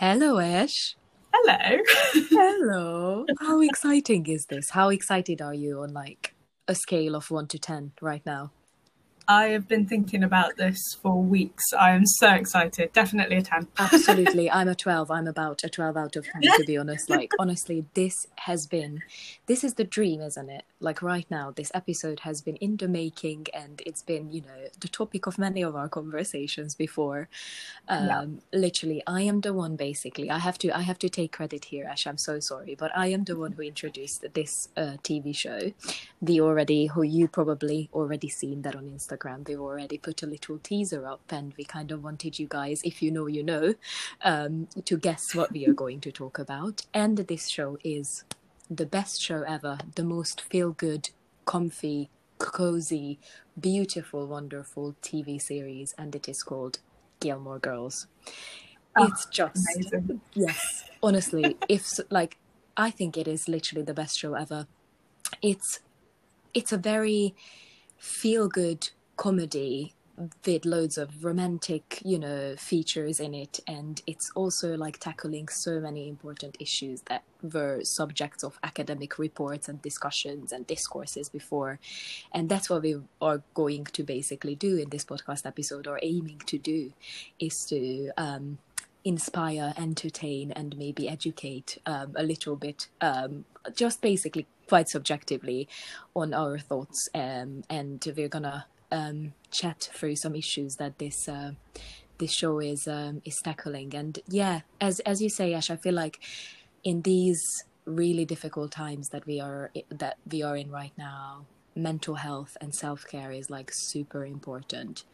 [0.00, 0.96] Hello, Ash.
[1.30, 1.82] Hello.
[2.30, 3.26] Hello.
[3.38, 4.70] How exciting is this?
[4.70, 6.34] How excited are you on like
[6.66, 8.50] a scale of 1 to 10 right now?
[9.28, 11.74] I have been thinking about this for weeks.
[11.78, 12.94] I am so excited.
[12.94, 13.68] Definitely a 10.
[13.78, 14.50] Absolutely.
[14.50, 15.10] I'm a 12.
[15.10, 17.10] I'm about a 12 out of 10 to be honest.
[17.10, 19.02] Like honestly, this has been
[19.48, 20.64] this is the dream, isn't it?
[20.80, 24.68] Like right now, this episode has been in the making and it's been, you know,
[24.80, 27.28] the topic of many of our conversations before.
[27.88, 28.22] Um Yeah.
[28.52, 30.30] literally I am the one basically.
[30.30, 32.06] I have to I have to take credit here, Ash.
[32.06, 35.72] I'm so sorry, but I am the one who introduced this uh, TV show.
[36.22, 39.44] The already who you probably already seen that on Instagram.
[39.44, 43.02] They've already put a little teaser up and we kind of wanted you guys, if
[43.02, 43.74] you know you know,
[44.22, 46.86] um, to guess what we are going to talk about.
[46.94, 48.24] And this show is
[48.70, 51.10] the best show ever, the most feel good,
[51.46, 53.20] comfy, cozy,
[53.58, 56.78] beautiful, wonderful TV series, and it is called
[57.20, 58.06] Gilmore Girls.
[58.96, 60.20] Oh, it's just Amazing.
[60.34, 62.38] yes, honestly, if like
[62.76, 64.68] I think it is literally the best show ever.
[65.42, 65.80] It's
[66.54, 67.34] it's a very
[67.98, 69.94] feel good comedy
[70.44, 73.60] with loads of romantic, you know, features in it.
[73.66, 79.68] And it's also like tackling so many important issues that were subjects of academic reports
[79.68, 81.78] and discussions and discourses before.
[82.32, 86.42] And that's what we are going to basically do in this podcast episode, or aiming
[86.46, 86.92] to do,
[87.38, 88.58] is to um,
[89.04, 95.68] inspire, entertain, and maybe educate um, a little bit, um, just basically quite subjectively
[96.14, 97.08] on our thoughts.
[97.14, 101.52] Um, and we're gonna um, chat through some issues that this uh,
[102.18, 103.94] this show is um, is tackling.
[103.94, 106.20] And yeah, as as you say, Ash, I feel like
[106.84, 107.42] in these
[107.84, 112.74] really difficult times that we are that we are in right now, mental health and
[112.74, 115.04] self care is like super important,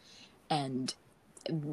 [0.49, 0.93] and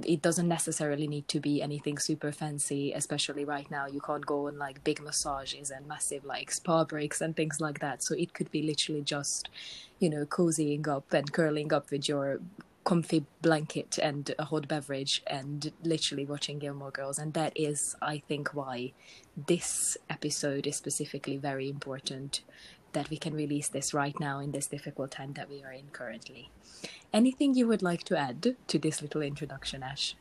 [0.04, 3.86] it doesn't necessarily need to be anything super fancy especially right now.
[3.86, 7.80] You can't go on like big massages and massive like spa breaks and things like
[7.80, 8.02] that.
[8.02, 9.48] So it could be literally just
[9.98, 12.40] you know cozying up and curling up with your
[12.84, 17.18] comfy blanket and a hot beverage and literally watching Gilmore Girls.
[17.18, 18.92] And that is I think why
[19.46, 22.42] this episode is specifically very important
[22.94, 25.88] that we can release this right now in this difficult time that we are in
[25.92, 26.50] currently.
[27.12, 30.16] Anything you would like to add to this little introduction, Ash?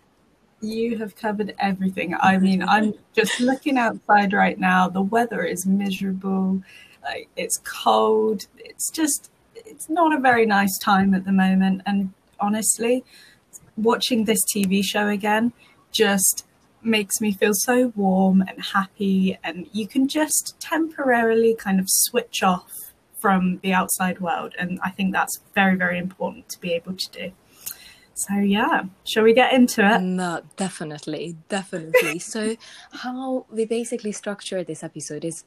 [0.62, 2.16] You have covered everything.
[2.22, 4.90] I mean, I'm just looking outside right now.
[4.90, 6.62] The weather is miserable.
[7.04, 8.48] Like it's cold.
[8.58, 13.04] It's just it's not a very nice time at the moment and honestly,
[13.76, 15.54] watching this TV show again
[15.92, 16.46] just
[16.84, 22.44] makes me feel so warm and happy and you can just temporarily kind of switch
[22.44, 22.70] off
[23.20, 27.12] from the outside world and I think that's very very important to be able to
[27.12, 27.32] do.
[28.16, 30.00] So yeah, shall we get into it?
[30.02, 32.20] No, definitely, definitely.
[32.20, 32.56] so,
[32.92, 35.44] how we basically structure this episode is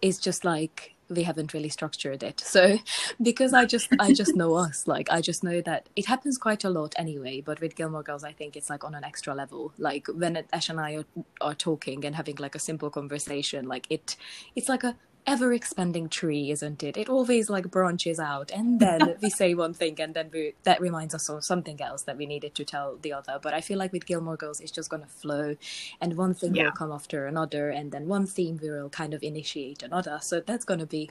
[0.00, 2.40] is just like we haven't really structured it.
[2.40, 2.78] So,
[3.22, 6.64] because I just I just know us, like I just know that it happens quite
[6.64, 7.40] a lot anyway.
[7.40, 9.72] But with Gilmore Girls, I think it's like on an extra level.
[9.78, 11.04] Like when Ash and I are,
[11.40, 14.16] are talking and having like a simple conversation, like it
[14.54, 16.96] it's like a ever expanding tree isn't it?
[16.96, 20.80] It always like branches out and then we say one thing and then we that
[20.80, 23.38] reminds us of something else that we needed to tell the other.
[23.42, 25.56] But i feel like with gilmore girls it's just gonna flow
[26.00, 26.64] and one thing Yeah.
[26.64, 30.18] will come after another and then one theme we will kind of initiate another.
[30.22, 31.10] So that's gonna be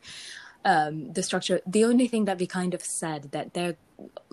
[0.65, 1.59] um the structure.
[1.65, 3.75] The only thing that we kind of said that there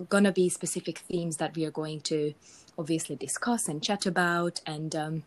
[0.09, 2.33] gonna be specific themes that we are going to
[2.77, 5.23] obviously discuss and chat about and um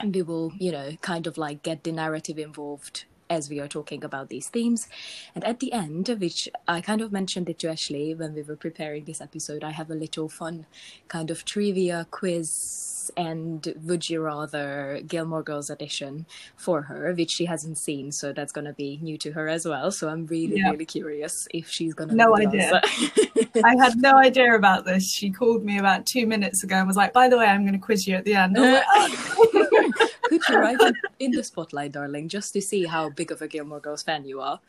[0.00, 3.68] and we will you know kind of like get the narrative involved as we are
[3.68, 4.88] talking about these themes
[5.34, 8.56] and at the end which i kind of mentioned it to ashley when we were
[8.56, 10.66] preparing this episode i have a little fun
[11.08, 17.46] kind of trivia quiz and would you rather gilmore girls edition for her which she
[17.46, 20.56] hasn't seen so that's going to be new to her as well so i'm really
[20.58, 20.70] Yeah.
[20.70, 22.80] really curious if she's going to No idea.
[23.64, 25.10] I had no idea about this.
[25.10, 27.72] She called me about two minutes ago and was like, "By the way, I'm going
[27.72, 29.98] to quiz you at the end." Oh.
[30.30, 33.10] I was like, could you write it in the spotlight darling just to see how
[33.10, 34.60] big of a gilmore girls fan you are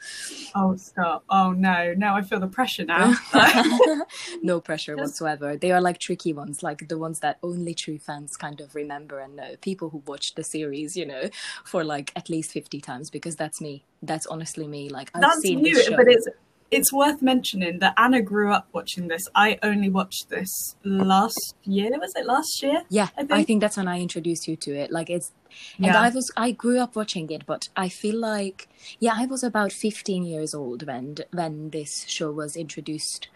[0.55, 1.23] oh, stop!
[1.29, 3.15] Oh no, no, I feel the pressure now.
[4.41, 5.57] no pressure whatsoever.
[5.57, 9.19] They are like tricky ones, like the ones that only true fans kind of remember
[9.19, 9.55] and know.
[9.61, 11.29] People who watched the series, you know,
[11.63, 13.83] for like at least 50 times, because that's me.
[14.01, 14.89] That's honestly me.
[14.89, 16.27] Like, I've That's seen you, but it's
[16.71, 19.27] it's worth mentioning that Anna grew up watching this.
[19.33, 21.89] I only watched this last year.
[21.99, 22.83] Was it last year?
[22.89, 23.61] yeah, I I think- think.
[23.61, 24.91] that's when I introduced you to it.
[24.91, 25.31] Like, it's,
[25.77, 25.99] and Yeah.
[26.01, 28.67] I was, I grew up watching it, but I feel like,
[28.99, 33.29] yeah, I was about 15 years old when, when this show was introduced,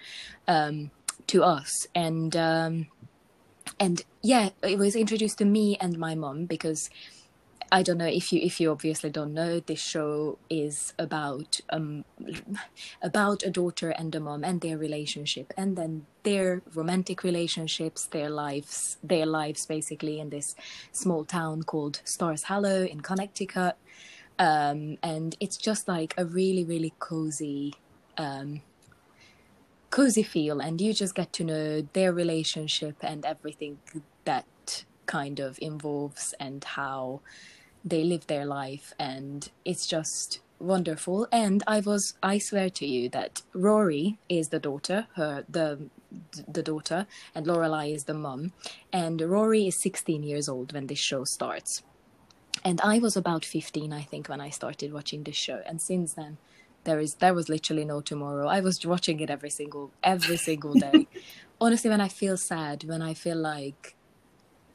[0.47, 0.91] um,
[1.27, 1.87] to us.
[1.95, 2.87] And, um,
[3.79, 6.89] and yeah, it was introduced to me and my mom because
[7.73, 12.05] I don't know if you if you obviously don't know this show is about um
[13.01, 18.29] about a daughter and a mom and their relationship and then their romantic relationships their
[18.29, 20.55] lives their lives basically in this
[20.91, 23.75] small town called Stars Hollow in Connecticut.
[24.37, 27.73] Um, and it's just like a really really cozy
[28.19, 28.61] um,
[29.89, 33.79] cozy feel and you just get to know their relationship and everything
[34.25, 37.21] that kind of involves and how
[37.83, 41.27] they live their life and it's just wonderful.
[41.31, 45.89] And i was i swear to you that rory is the daughter her the
[46.47, 48.53] the daughter and lorelai is the mum.
[48.91, 51.83] And rory is 16 years old when this show starts.
[52.63, 55.61] And i was about 15 i think when i started watching this show.
[55.65, 56.37] And since then
[56.85, 58.47] there is there was literally no tomorrow.
[58.47, 61.07] I was watching it every single every single day.
[61.61, 63.95] Honestly when i feel sad when i feel like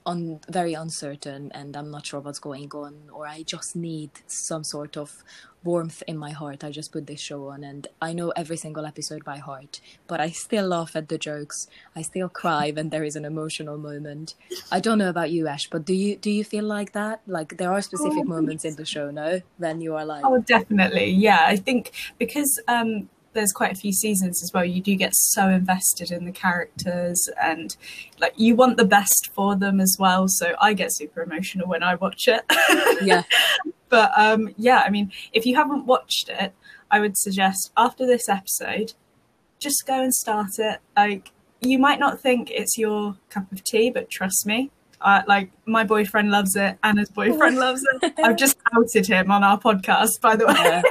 [0.08, 4.64] un, very uncertain and I'm not sure what's going on, or I just need some
[4.64, 5.22] sort of
[5.64, 8.86] warmth in my heart, I just put this show on and I know every single
[8.86, 11.66] episode by heart, but I still laugh at the jokes.
[11.94, 14.34] I still cry when there is an emotional moment.
[14.70, 17.20] I don't know about you, Ash, but do you do you feel like that?
[17.26, 19.42] Like there are specific oh, moments in the show, no?
[19.58, 21.10] When you are like Oh definitely.
[21.10, 21.44] Yeah.
[21.46, 24.64] I think because um there's quite a few seasons as well.
[24.64, 27.76] You do get so invested in the characters and
[28.20, 30.26] like you want the best for them as well.
[30.28, 32.44] So i get super emotional when i watch it.
[33.02, 33.22] Yeah.
[33.88, 36.52] But um yeah i mean if you haven't watched it
[36.90, 38.94] i would suggest after this episode
[39.58, 40.80] just go and start it.
[40.96, 44.70] Like you might not think it's your cup of tea but trust me
[45.00, 48.14] uh, like my boyfriend loves it, Anna's boyfriend loves it.
[48.22, 50.54] I've just outed him on our podcast, by the way.
[50.56, 50.82] Yeah.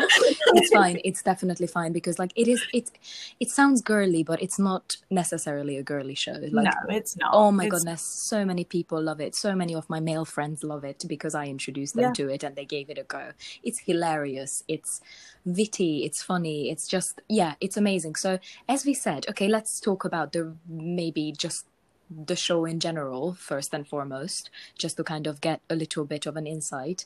[0.55, 0.99] it's fine.
[1.03, 2.63] It's definitely fine because like it is.
[2.73, 2.91] It
[3.39, 6.37] it sounds girly, but it's not necessarily a girly show.
[6.51, 7.31] Like, no, it's not.
[7.33, 7.71] Oh my it's...
[7.71, 9.35] goodness, so many people love it.
[9.35, 12.13] So many of my male friends love it because I introduced them yeah.
[12.13, 13.31] to it and they gave it a go.
[13.63, 14.63] It's hilarious.
[14.67, 15.01] It's
[15.45, 16.05] witty.
[16.05, 16.69] It's funny.
[16.69, 18.15] It's just yeah, it's amazing.
[18.15, 18.39] So
[18.69, 21.65] as we said, okay, let's talk about the maybe just
[22.09, 26.25] the show in general first and foremost just to kind of get a little bit
[26.25, 27.05] of an insight.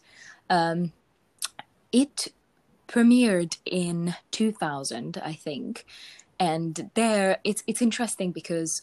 [0.49, 0.93] Um,
[1.91, 2.27] it
[2.87, 5.85] premiered in 2000 i think.
[6.39, 8.81] And there it's it's interesting because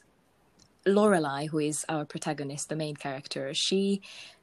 [0.86, 4.00] Lorelai, who is our protagonist, the main character, she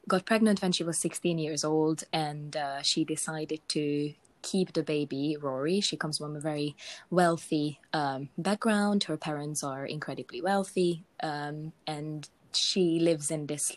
[0.08, 4.14] got pregnant when she was 16 years old, and uh, she decided to
[4.46, 5.80] keep the baby, Rory.
[5.80, 6.76] She comes from a very
[7.10, 9.04] wealthy um, background.
[9.04, 13.72] Her parents are incredibly wealthy, um, and she lives in this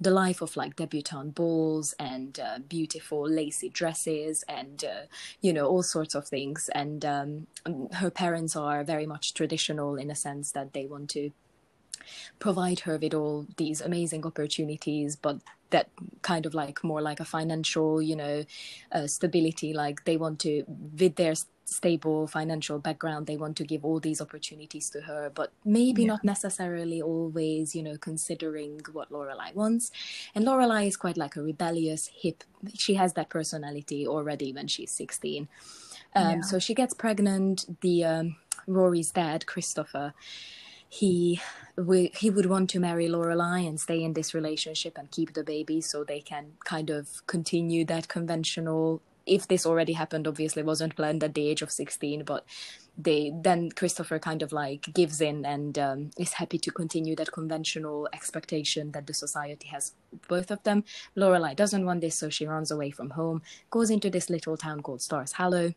[0.00, 5.04] the life of like debutante balls and uh, beautiful lacy dresses and uh,
[5.40, 7.46] you know all sorts of things and um,
[7.92, 11.30] her parents are very much traditional in a sense that they want to
[12.40, 15.36] provide her with all these amazing opportunities but
[15.74, 15.88] that
[16.22, 18.44] kind of like more like a financial you know
[18.92, 20.62] uh, stability like they want to
[21.00, 21.34] with their
[21.64, 26.12] stable financial background they want to give all these opportunities to her but maybe yeah.
[26.12, 29.90] not necessarily always you know considering what lorelai wants
[30.34, 32.44] and lorelai is quite like a rebellious hip
[32.74, 35.48] she has that personality already when she's 16
[36.14, 36.40] um, yeah.
[36.42, 38.36] so she gets pregnant the um,
[38.68, 40.14] rory's dad christopher
[40.94, 41.40] he
[42.12, 45.80] he would want to marry Lorelai and stay in this relationship and keep the baby
[45.80, 51.24] so they can kind of continue that conventional if this already happened obviously wasn't planned
[51.24, 52.44] at the age of 16 but
[52.96, 57.32] they then christopher kind of like gives in and um, is happy to continue that
[57.32, 59.92] conventional expectation that the society has
[60.28, 60.84] both of them.
[61.16, 64.80] Lorelai doesn't want this so she runs away from home goes into this little town
[64.80, 65.72] called stars hollow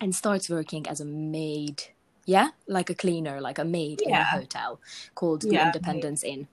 [0.00, 1.82] and starts working as a maid
[2.26, 4.08] yeah, like a cleaner, like a maid yeah.
[4.08, 4.80] in a hotel
[5.14, 6.34] called the yeah, Independence maybe.
[6.34, 6.48] Inn.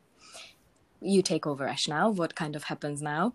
[1.02, 1.88] You take over, Ash.
[1.88, 3.34] Now, what kind of happens now?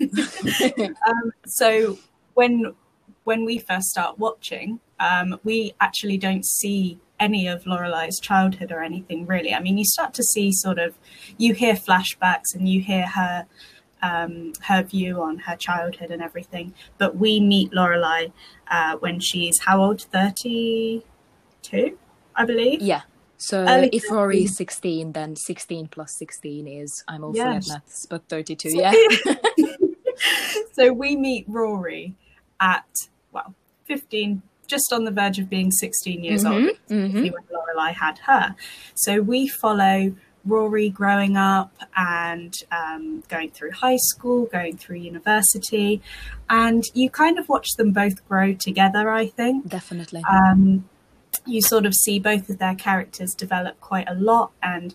[0.00, 1.98] um, so
[2.32, 2.74] when
[3.22, 8.82] when we first start watching, um, we actually don't see any of Lorelai's childhood or
[8.82, 9.54] anything really.
[9.54, 10.94] I mean, you start to see sort of,
[11.38, 13.46] you hear flashbacks and you hear her
[14.02, 16.74] um, her view on her childhood and everything.
[16.98, 18.32] But we meet Lorelai
[18.70, 20.02] uh, when she's how old?
[20.02, 21.02] Thirty
[21.64, 21.98] two,
[22.36, 22.80] I believe.
[22.80, 23.02] Yeah.
[23.36, 27.70] So Early if Rory is 16, then 16 plus 16 is, I'm also yes.
[27.70, 28.92] at maths, but 32, yeah.
[30.72, 32.14] so we meet Rory
[32.60, 32.86] at,
[33.32, 33.54] well,
[33.84, 37.22] 15, just on the verge of being 16 years mm-hmm, old, mm-hmm.
[37.22, 38.54] when Lorelai had her.
[38.94, 40.14] So we follow
[40.46, 46.02] Rory growing up and um, going through high school, going through university,
[46.48, 49.68] and you kind of watch them both grow together, I think.
[49.68, 50.22] Definitely.
[50.30, 50.88] Um,
[51.46, 54.94] you sort of see both of their characters develop quite a lot and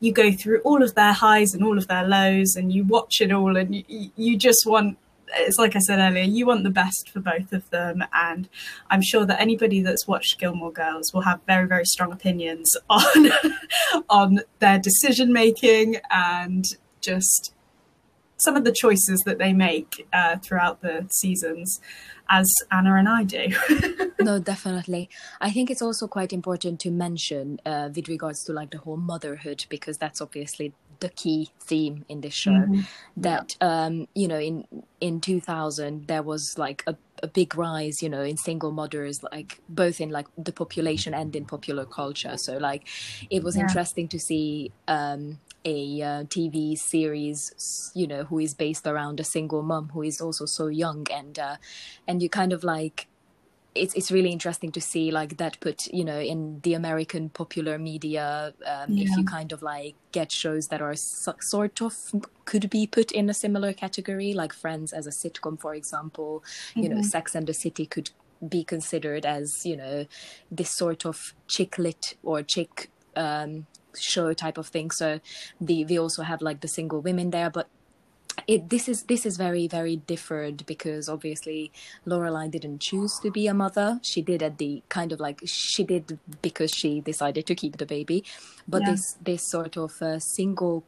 [0.00, 3.20] you go through all of their highs and all of their lows and you watch
[3.20, 4.98] it all and you, you just want
[5.34, 8.04] it's like I said earlier, you want the best for both of them.
[8.12, 8.48] And
[8.90, 13.30] I'm sure that anybody that's watched Gilmore Girls will have very, very strong opinions on
[14.08, 16.64] on their decision making and
[17.00, 17.54] just
[18.38, 21.80] some of the choices that they make uh, throughout the seasons,
[22.32, 23.48] as Anna and I do.
[24.20, 25.10] no, definitely.
[25.40, 28.96] I think it's also quite important to mention uh, with regards to like the whole
[28.96, 32.52] motherhood because that's obviously the key theme in this show.
[32.52, 32.80] Mm-hmm.
[33.18, 33.84] That yeah.
[33.84, 34.64] um, you know, in
[35.00, 39.60] in 2000 there was like a a big rise you know in single mothers like
[39.68, 42.88] both in like the population and in popular culture so like
[43.30, 43.62] it was yeah.
[43.62, 49.24] interesting to see um a uh, TV series, you know, who is based around a
[49.24, 51.56] single mom who is also so young, and uh,
[52.06, 53.08] and you kind of like
[53.74, 57.78] it's it's really interesting to see like that put you know in the American popular
[57.78, 59.04] media um, yeah.
[59.04, 61.96] if you kind of like get shows that are so, sort of
[62.44, 66.80] could be put in a similar category like Friends as a sitcom for example mm-hmm.
[66.80, 67.04] you know mm-hmm.
[67.04, 68.10] Sex and the City could
[68.46, 70.06] be considered as you know
[70.50, 73.66] this sort of chick lit or chick um,
[73.98, 74.90] show type of thing.
[74.90, 75.20] So
[75.60, 77.68] the we also have like the single women there, but
[78.46, 81.70] it this is this is very very different because obviously
[82.06, 84.00] Lorelai didn't choose to be a mother.
[84.02, 87.86] She did at the kind of like she did because she decided to keep the
[87.86, 88.24] baby,
[88.66, 88.90] but yeah.
[88.90, 90.84] this this sort of uh, single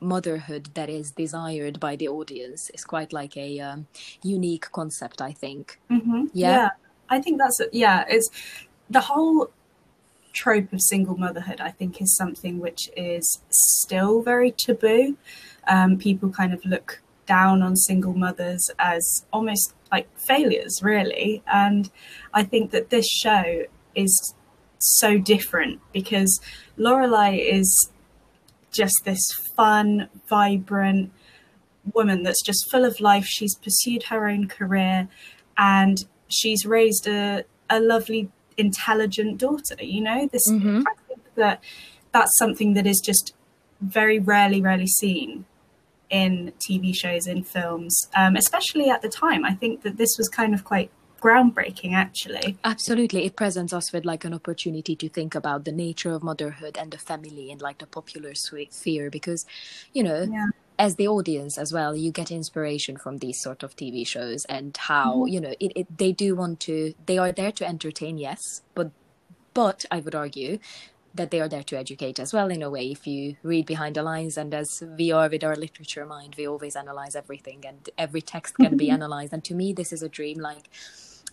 [0.00, 3.86] motherhood that is desired by the audience is quite like a um,
[4.22, 5.20] unique concept.
[5.20, 5.78] I think.
[5.90, 6.26] Mm-hmm.
[6.32, 6.56] Yeah?
[6.56, 6.68] yeah,
[7.08, 8.04] I think that's yeah.
[8.08, 8.28] It's
[8.90, 9.50] the whole
[10.32, 15.16] trope of single motherhood, I think, is something which is still very taboo.
[15.68, 21.42] Um, people kind of look down on single mothers as almost like failures, really.
[21.46, 21.90] And
[22.34, 24.34] I think that this show is
[24.78, 26.40] so different because
[26.78, 27.90] Lorelai is
[28.72, 29.20] just this
[29.56, 31.12] fun, vibrant
[31.92, 33.26] woman that's just full of life.
[33.26, 35.08] She's pursued her own career
[35.56, 35.98] and
[36.28, 40.28] she's raised a, a lovely intelligent daughter you know?
[40.32, 40.82] This mm-hmm.
[40.86, 41.62] i think that
[42.12, 43.34] that's something that is just
[43.80, 45.44] very rarely rarely seen
[46.10, 49.44] in tv shows in films um, especially at the time.
[49.44, 50.90] I think that this was kind of quite
[51.20, 52.58] groundbreaking actually.
[52.64, 53.24] Absolutely.
[53.24, 56.90] It presents us with like an opportunity to think about the nature of motherhood and
[56.90, 59.46] the family and like the popular sphere because
[59.92, 60.46] you know yeah
[60.78, 64.76] as the audience as well you get inspiration from these sort of tv shows and
[64.76, 65.28] how mm-hmm.
[65.28, 68.90] you know it, it, they do want to they are there to entertain yes but
[69.54, 70.58] but i would argue
[71.14, 72.90] that they are there to educate as well in a way.
[72.90, 76.48] If you read behind the lines and as we are with our literature mind we
[76.48, 79.32] always analyze everything and every text can be analyzed.
[79.32, 80.68] And to me this is a dream like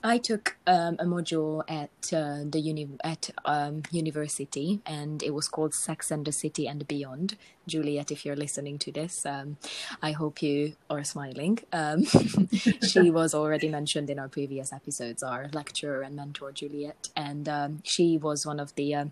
[0.03, 5.49] I took um, a module at uh, the uni at um, university, and it was
[5.49, 7.35] called Sex and the City and Beyond.
[7.67, 9.57] Juliet, if you're listening to this, um,
[10.01, 11.59] I hope you are smiling.
[11.73, 12.05] Um,
[12.87, 17.81] she was already mentioned in our previous episodes, our lecturer and mentor, Juliet, and um,
[17.83, 19.05] she was one of the uh,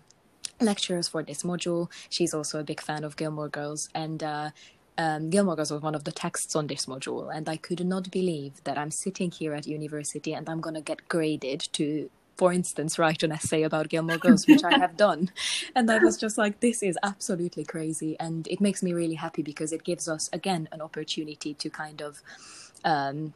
[0.60, 1.90] lecturers for this module.
[2.08, 4.50] She's also a big fan of Gilmore Girls, and uh,
[4.98, 8.10] um, Gilmore Girls was one of the texts on this module, and I could not
[8.10, 12.98] believe that I'm sitting here at university and I'm gonna get graded to, for instance,
[12.98, 15.30] write an essay about Gilmore Girls, which I have done.
[15.76, 19.42] And I was just like, this is absolutely crazy, and it makes me really happy
[19.42, 22.20] because it gives us again an opportunity to kind of
[22.84, 23.34] um,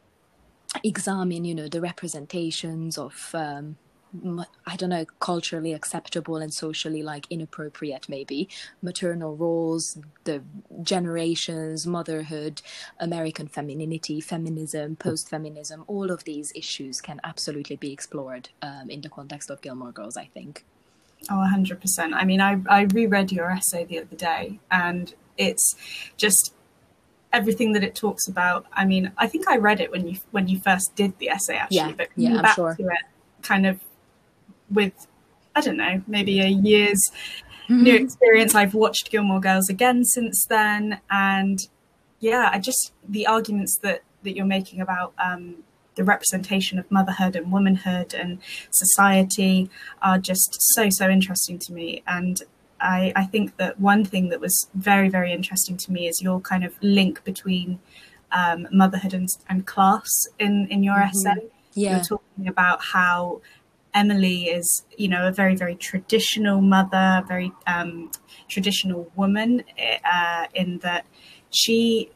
[0.83, 3.77] examine, you know, the representations of um,
[4.67, 8.47] I don't know, culturally acceptable and socially like inappropriate, maybe
[8.81, 10.43] maternal roles, the
[10.83, 12.61] generations, motherhood,
[12.99, 19.01] American femininity, feminism, post feminism, all of these issues can absolutely be explored um, in
[19.01, 20.63] the context of Gilmore Girls, I think.
[21.29, 22.13] Oh, 100%.
[22.13, 25.75] I mean, I, I reread your essay the other day and it's
[26.17, 26.53] just
[27.31, 28.65] everything that it talks about.
[28.73, 31.55] I mean, I think I read it when you when you first did the essay
[31.55, 32.75] actually, yeah, but yeah, back sure.
[32.75, 32.99] to it
[33.43, 33.79] kind of
[34.73, 35.07] with
[35.55, 37.01] I don't know, maybe a year's
[37.69, 37.83] mm-hmm.
[37.83, 38.55] new experience.
[38.55, 41.59] I've watched Gilmore Girls again since then, and
[42.19, 45.63] yeah, I just the arguments that that you're making about um,
[45.95, 48.39] the representation of motherhood and womanhood and
[48.71, 49.69] society
[50.01, 52.03] are just so so interesting to me.
[52.07, 52.37] And
[52.81, 56.39] I, I think that one thing that was very very interesting to me is your
[56.39, 57.79] kind of link between
[58.31, 61.27] um, motherhood and, and class in in your mm-hmm.
[61.27, 61.47] essay.
[61.73, 61.95] Yeah.
[61.95, 63.41] You're talking about how
[63.93, 68.11] Emily is, you know, a very, very traditional mother, very um,
[68.47, 69.63] traditional woman,
[70.11, 71.05] uh, in that
[71.51, 72.09] she,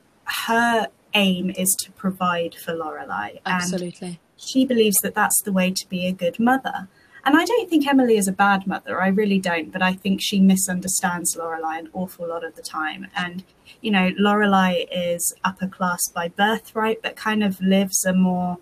[0.45, 3.39] her aim is to provide for Lorelai.
[3.45, 4.19] Absolutely.
[4.37, 6.87] She believes that that's the way to be a good mother.
[7.25, 9.01] and I don't think Emily is a bad mother.
[9.01, 9.71] I really don't.
[9.71, 13.07] But I think she misunderstands Lorelai an awful lot of the time.
[13.15, 13.43] And
[13.81, 18.59] you know, Lorelai is upper class by birthright, but kind of lives a more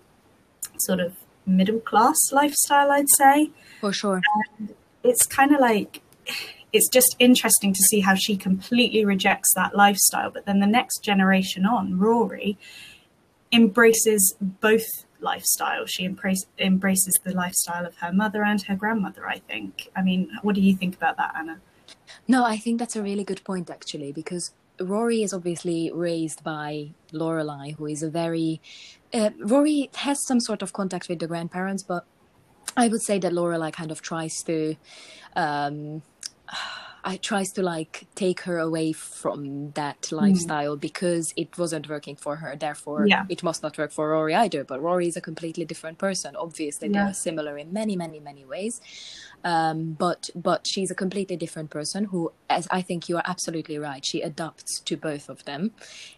[0.78, 1.16] sort of
[1.46, 3.50] middle class lifestyle, I'd say.
[3.80, 4.20] For sure.
[4.58, 6.02] And it's kind of like
[6.72, 10.30] it's just interesting to see how she completely rejects that lifestyle.
[10.30, 12.58] But then the next generation on, Rory,
[13.52, 14.84] embraces both
[15.22, 15.88] lifestyles.
[15.88, 19.88] She embrace, embraces the lifestyle of her mother and her grandmother, I think.
[19.96, 21.60] I mean, what do you think about that, Anna?
[22.28, 26.90] No, I think that's a really good point, actually, because Rory is obviously raised by
[27.12, 28.60] Lorelai, who is a very.
[29.16, 32.04] Uh, Rory has some sort of contact with the grandparents, but
[32.76, 34.76] I would say that Lorelai kind of tries to.
[35.34, 36.02] Um,
[37.08, 40.20] I tries to like take her away from that mm.
[40.20, 40.80] lifestyle mm.
[40.80, 42.56] because it wasn't working for her.
[42.56, 43.24] Therefore, yeah.
[43.28, 44.64] it must not work for Rory either.
[44.64, 46.34] But Rory is a completely different person.
[46.34, 47.04] Obviously, yeah.
[47.04, 48.80] they are similar in many, many, many ways.
[49.44, 53.78] Um, but but she's a completely different person who, as I think you are absolutely
[53.78, 55.72] right, she adapts to both of them,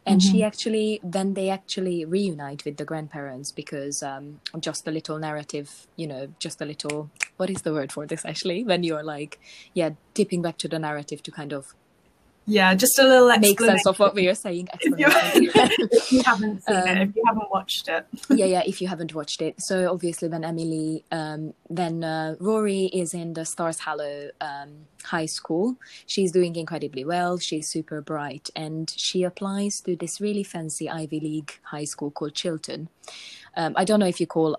[0.06, 0.32] and mm-hmm.
[0.32, 5.86] she actually then they actually reunite with the grandparents because um, just a little narrative,
[5.96, 9.38] you know, just a little what is the word for this actually when you're like
[9.72, 11.74] yeah dipping back to the narrative to kind of
[12.48, 14.68] yeah, just a little make sense of what we are saying.
[14.80, 18.62] If you, if you, haven't seen um, it, if you haven't watched it, yeah, yeah.
[18.64, 23.34] If you haven't watched it, so obviously when Emily, um, then uh, Rory is in
[23.34, 25.76] the Stars Hollow um, High School.
[26.06, 27.38] She's doing incredibly well.
[27.38, 32.34] She's super bright, and she applies to this really fancy Ivy League high school called
[32.34, 32.88] Chilton.
[33.56, 34.58] Um, I don't know if you call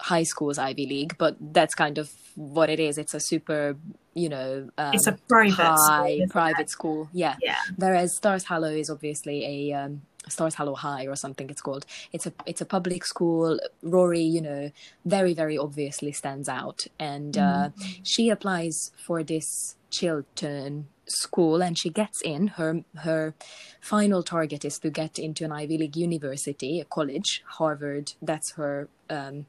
[0.00, 2.98] high schools Ivy League, but that's kind of what it is.
[2.98, 3.76] It's a super,
[4.14, 6.70] you know, um, it's a private high school, private it?
[6.70, 7.08] school.
[7.12, 7.36] Yeah.
[7.42, 7.56] Yeah.
[7.76, 11.50] Whereas Stars Hollow is obviously a um, Stars Hollow High or something.
[11.50, 11.86] It's called.
[12.12, 13.58] It's a it's a public school.
[13.82, 14.70] Rory, you know,
[15.04, 18.02] very very obviously stands out, and uh, mm-hmm.
[18.02, 23.34] she applies for this Chilton school and she gets in her her
[23.80, 28.88] final target is to get into an ivy league university a college harvard that's her
[29.08, 29.46] um,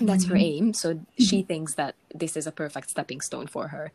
[0.00, 0.64] that's her mm-hmm.
[0.64, 1.46] aim so she mm-hmm.
[1.46, 3.92] thinks that this is a perfect stepping stone for her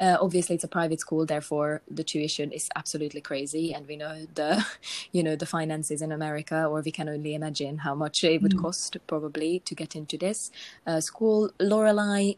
[0.00, 4.26] uh, obviously it's a private school therefore the tuition is absolutely crazy and we know
[4.34, 4.64] the
[5.12, 8.54] you know the finances in america or we can only imagine how much it would
[8.54, 8.62] mm.
[8.62, 10.50] cost probably to get into this
[10.86, 12.36] uh, school lorelai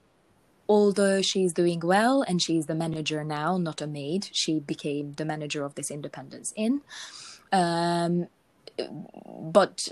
[0.68, 5.24] although she's doing well and she's the manager now not a maid she became the
[5.24, 6.80] manager of this independence inn
[7.52, 8.26] um,
[9.52, 9.88] but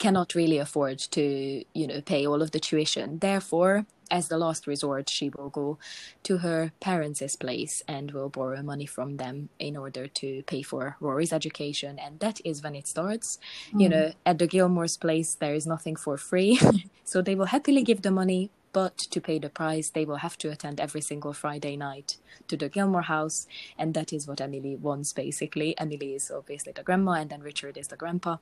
[0.00, 3.18] cannot really afford to you know pay all of the tuition.
[3.20, 5.78] Therefore as the last resort she will go
[6.24, 10.96] to her parents' place and will borrow money from them in order to pay for
[10.98, 11.98] rory's education.
[11.98, 13.38] And that is when it starts.
[13.72, 13.80] Mm.
[13.82, 16.58] you know at the gilmore's place there is nothing for free.
[17.10, 20.36] So they will happily give the money but to pay the price they will have
[20.38, 22.08] to attend every single friday night
[22.48, 23.38] to the gilmore house.
[23.80, 25.70] And that is what emily wants basically.
[25.84, 28.36] Emily is obviously the grandma and then richard is the grandpa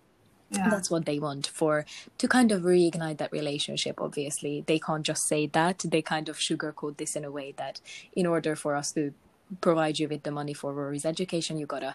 [0.51, 0.69] yeah.
[0.69, 1.85] that's what they want for
[2.17, 6.39] to kind of reignite that relationship obviously they can't just say that they kind of
[6.39, 7.81] sugarcoat this in a way that
[8.15, 9.13] in order for us to
[9.61, 11.95] provide you with the money for rory's education you gotta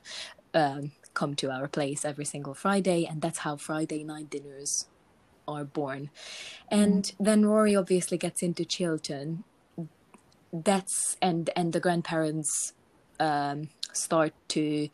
[0.53, 4.87] um, come to our place every single friday and that's how friday night dinners
[5.47, 6.09] are born
[6.69, 7.13] and mm.
[7.19, 9.43] then rory obviously gets into chilton
[10.53, 12.73] that's and and the grandparents
[13.19, 14.89] um, start to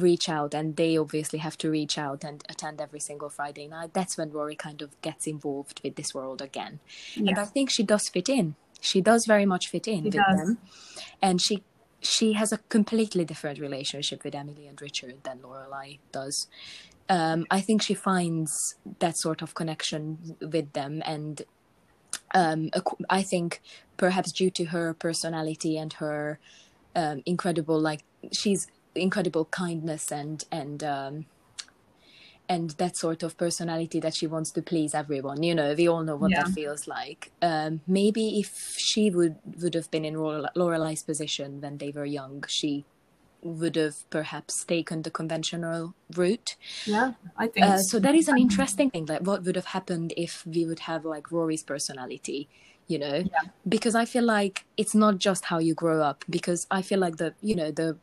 [0.00, 3.92] reach out and they obviously have to reach out and attend every single friday night.
[3.92, 6.80] That's when rory kind of gets involved with this world again.
[7.14, 7.30] Yeah.
[7.30, 8.54] and i think she does fit in.
[8.80, 10.36] She does very much fit in she with does.
[10.38, 10.58] them.
[11.22, 11.62] And she
[12.00, 16.48] she has a completely different relationship with emily and richard than lorelai does.
[17.08, 18.50] Um, i think she finds
[18.98, 21.42] that sort of connection with them and
[22.34, 22.70] um,
[23.10, 23.60] i think
[23.96, 26.38] perhaps due to her personality and her
[26.96, 28.02] um, incredible like
[28.32, 31.26] she's incredible kindness and and um,
[32.48, 35.42] and that sort of personality that she wants to please everyone.
[35.42, 36.44] You know, we all know what yeah.
[36.44, 37.32] that feels like.
[37.40, 42.44] Um, maybe if she would would have been in Lorelai's position when they were young,
[42.48, 42.84] she
[43.42, 46.56] would have perhaps taken the conventional route.
[46.86, 47.98] Yeah, I think uh, so.
[47.98, 49.06] That is an interesting thing.
[49.06, 52.48] Like, what would have happened if we would have like Rory's personality?
[52.86, 53.48] You know, yeah.
[53.66, 56.24] because I feel like it's not just how you grow up.
[56.28, 57.96] Because I feel like the you know the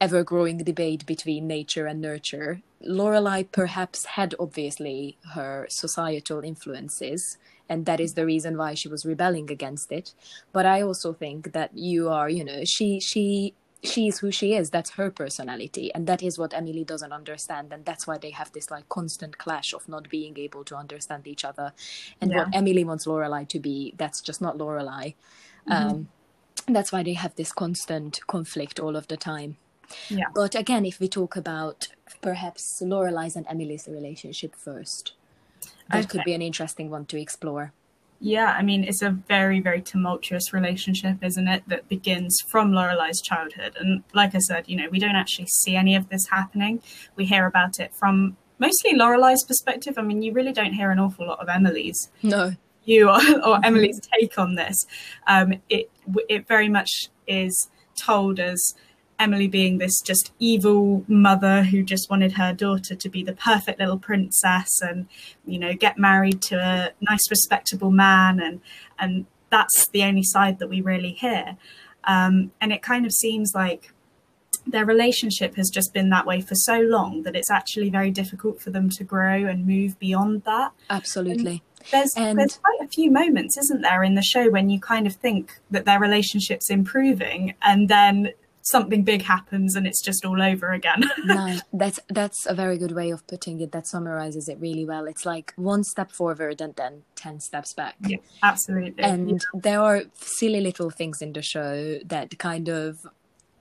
[0.00, 2.62] ever growing debate between nature and nurture.
[2.86, 7.36] Lorelai perhaps had obviously her societal influences,
[7.68, 10.14] and that is the reason why she was rebelling against it.
[10.52, 14.54] But I also think that you are, you know, she she she is who she
[14.54, 18.30] is that's her personality and that is what emily doesn't understand and that's why they
[18.30, 21.72] have this like constant clash of not being able to understand each other
[22.20, 22.38] and Yeah.
[22.38, 25.14] what emily wants lorelai to be that's just not lorelai
[25.68, 25.94] Mm-hmm.
[25.94, 26.08] um
[26.66, 29.56] that's why they have this constant conflict all of the time
[30.08, 30.26] Yeah.
[30.34, 31.88] but again if we talk about
[32.20, 35.12] perhaps lorelai's and emily's relationship first
[35.90, 37.72] that could be an interesting one to explore
[38.20, 41.62] Yeah, I mean, it's a very, very tumultuous relationship, isn't it?
[41.68, 43.76] That begins from Lorelai's childhood.
[43.78, 46.82] And like I said, you know, we don't actually see any of this happening.
[47.14, 49.94] We hear about it from mostly Lorelai's perspective.
[49.98, 52.52] I mean, you really don't hear an awful lot of Emily's no
[52.88, 54.76] you or, or Emily's take on this.
[55.26, 55.90] Um, it
[56.28, 56.90] it very much
[57.26, 57.68] is
[58.04, 58.74] told as
[59.18, 63.80] Emily being this just evil mother who just wanted her daughter to be the perfect
[63.80, 65.08] little princess and
[65.44, 68.60] you know get married to a nice respectable man and
[68.98, 71.56] and that's the only side that we really hear.
[72.04, 73.92] Um, and it kind of seems like
[74.66, 78.60] their relationship has just been that way for so long that it's actually very difficult
[78.60, 83.10] for them to grow and move beyond that absolutely there's And- there's quite a few
[83.10, 87.54] moments, isn't there, in the show when you kind of think that their relationship's improving,
[87.62, 88.32] and then
[88.70, 91.02] something big happens and it's just all over again.
[91.24, 93.72] no, that's that's a very good way of putting it.
[93.72, 95.06] That summarizes it really well.
[95.06, 97.96] It's like one step forward and then ten steps back.
[98.00, 99.02] yeah, absolutely.
[99.02, 103.06] And there are silly little things in the show that kind of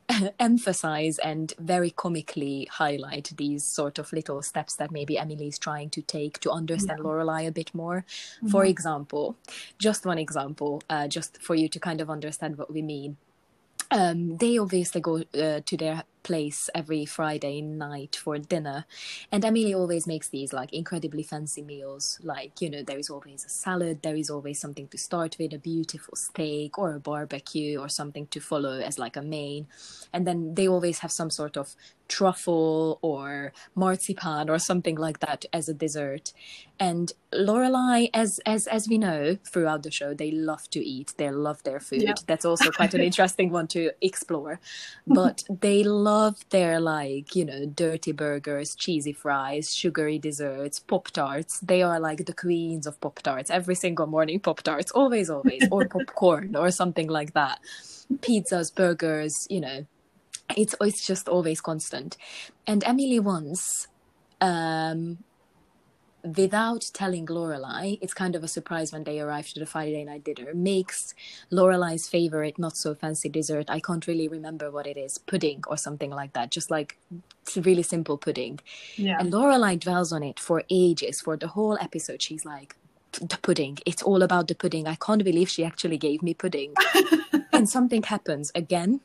[0.39, 6.01] emphasize and very comically highlight these sort of little steps that maybe Emily's trying to
[6.01, 8.05] take to understand Lorelai a bit more.
[8.49, 9.35] For example,
[9.77, 13.17] just one example, uh, just for you to kind of understand what we mean.
[13.91, 18.79] Um, they obviously go uh, to their place every Friday night for dinner,
[19.31, 22.19] and Emily always makes these like incredibly fancy meals.
[22.33, 25.53] Like you know, there is always a salad, there is always something to start with,
[25.53, 29.67] a beautiful steak or a barbecue or something to follow as like a main,
[30.13, 31.75] and then they always have some sort of
[32.07, 36.33] truffle or marzipan or something like that as a dessert.
[36.79, 41.13] And Lorelai, as as as we know throughout the show, they love to eat.
[41.17, 42.03] They love their food.
[42.03, 42.13] Yeah.
[42.27, 44.59] That's also quite an interesting one to explore.
[45.07, 46.16] But they love
[46.49, 51.59] their like you know dirty burgers, cheesy fries, sugary desserts, pop tarts.
[51.59, 53.49] They are like the queens of pop tarts.
[53.49, 57.59] Every single morning, pop tarts, always, always, or popcorn or something like that.
[58.21, 59.85] Pizzas, burgers, you know,
[60.55, 62.17] it's it's just always constant.
[62.65, 63.87] And Emily once,
[64.41, 65.19] um,
[66.23, 70.23] without telling Lorelai, it's kind of a surprise when they arrive to the Friday night
[70.23, 70.53] dinner.
[70.53, 71.13] Makes
[71.51, 73.65] Lorelai's favorite not so fancy dessert.
[73.69, 76.51] I can't really remember what it is, pudding or something like that.
[76.51, 76.97] Just like
[77.43, 78.59] it's a really simple pudding.
[78.95, 79.17] yeah.
[79.19, 81.21] And Lorelai dwells on it for ages.
[81.21, 82.75] For the whole episode, she's like,
[83.21, 83.77] the pudding.
[83.85, 84.87] It's all about the pudding.
[84.87, 86.73] I can't believe she actually gave me pudding.
[87.53, 89.01] and something happens again.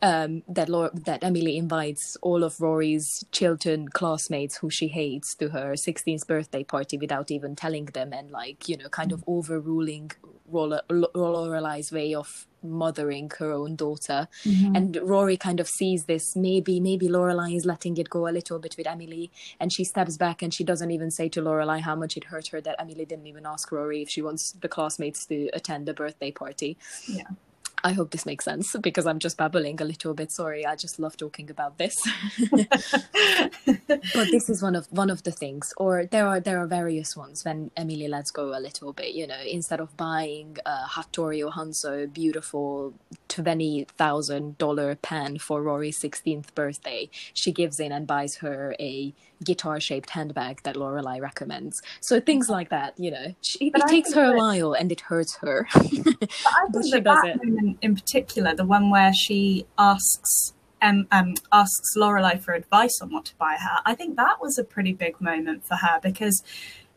[0.00, 5.48] Um, that Laura, that Emily invites all of Rory's Chilton classmates who she hates to
[5.48, 10.12] her 16th birthday party without even telling them, and like you know, kind of overruling
[10.50, 14.28] Rola- Lo- Lorelai's way of mothering her own daughter.
[14.74, 16.34] And Rory kind of sees this.
[16.34, 19.30] Maybe maybe Lorelai is letting it go a little bit with Emily,
[19.60, 22.48] and she steps back and she doesn't even say to Lorelai how much it hurt
[22.48, 25.94] her that Emily didn't even ask Rory if she wants the classmates to attend the
[25.94, 26.76] birthday party.
[27.06, 27.28] Yeah.
[27.88, 30.30] I hope this makes sense because I'm just babbling a little bit.
[30.30, 31.96] Sorry, I just love talking about this.
[33.66, 37.16] but this is one of one of the things, or there are there are various
[37.16, 39.14] ones when Emily lets go a little bit.
[39.14, 42.92] You know, instead of buying a Hattori Hanzo beautiful
[43.28, 49.14] twenty thousand dollar pen for Rory's sixteenth birthday, she gives in and buys her a
[49.44, 51.80] guitar shaped handbag that Lorelai recommends.
[52.00, 55.36] So things like that, you know, she, it takes her a while and it hurts
[55.38, 55.66] her.
[55.74, 57.44] But I But she that, does that it.
[57.44, 63.12] moment in particular, the one where she asks um, um, asks Lorelai for advice on
[63.12, 66.42] what to buy her, I think that was a pretty big moment for her because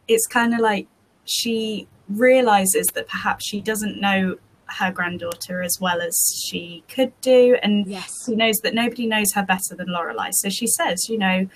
[0.07, 0.87] it's kind of like
[1.25, 4.37] she realizes that perhaps she doesn't know
[4.77, 8.25] her granddaughter as well as she could do, and yes.
[8.25, 10.29] she knows that nobody knows her better than Lorelai.
[10.31, 11.47] So she says, you know,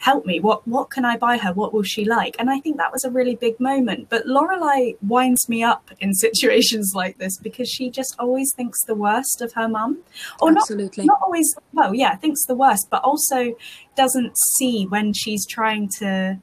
[0.00, 0.40] help me.
[0.40, 1.52] What what can I buy her?
[1.52, 2.34] What will she like?
[2.38, 4.08] And I think that was a really big moment.
[4.08, 8.94] But Lorelai winds me up in situations like this because she just always thinks the
[8.94, 9.98] worst of her mum,
[10.40, 11.04] or not Absolutely.
[11.04, 11.54] not always.
[11.72, 13.56] Well, yeah, thinks the worst, but also
[13.94, 16.38] doesn't see when she's trying to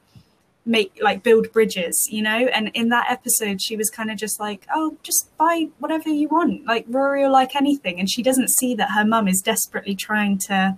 [0.64, 4.38] make like build bridges you know and in that episode she was kind of just
[4.38, 8.50] like oh just buy whatever you want like rory will like anything and she doesn't
[8.50, 10.76] see that her mum is desperately trying to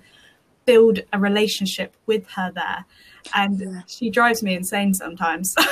[0.70, 2.80] build a relationship with her there
[3.40, 3.82] and Yeah.
[3.94, 5.46] she drives me insane sometimes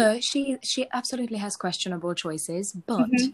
[0.00, 3.32] No, she she absolutely has questionable choices, but Mhm.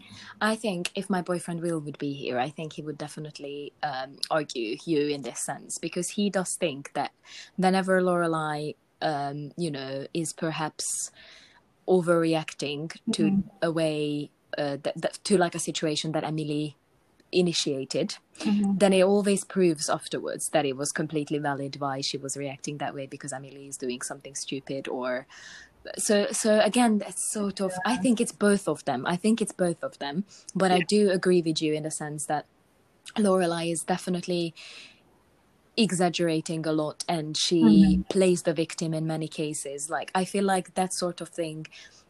[0.51, 4.11] I think if my boyfriend Will would be here, I think he would definitely um,
[4.29, 7.11] argue you in this sense because he does think that
[7.63, 10.85] whenever Lorelai, um, you know, is perhaps
[11.87, 13.43] overreacting to Mhm.
[13.61, 16.75] a way uh, that, that to like a situation that Emily
[17.33, 18.79] initiated, Mhm.
[18.79, 22.93] then it always proves afterwards that it was completely valid why she was reacting that
[22.93, 25.27] way because Emily is doing something stupid or
[25.97, 29.05] so so again that's sort of I think it's both of them.
[29.05, 30.23] I think it's both of them.
[30.55, 32.45] But I do agree with you in the sense that
[33.17, 34.53] Lorelai is definitely
[35.75, 38.09] exaggerating a lot and she Mhm.
[38.09, 39.89] plays the victim in many cases.
[39.89, 41.65] Like I feel like that sort of thing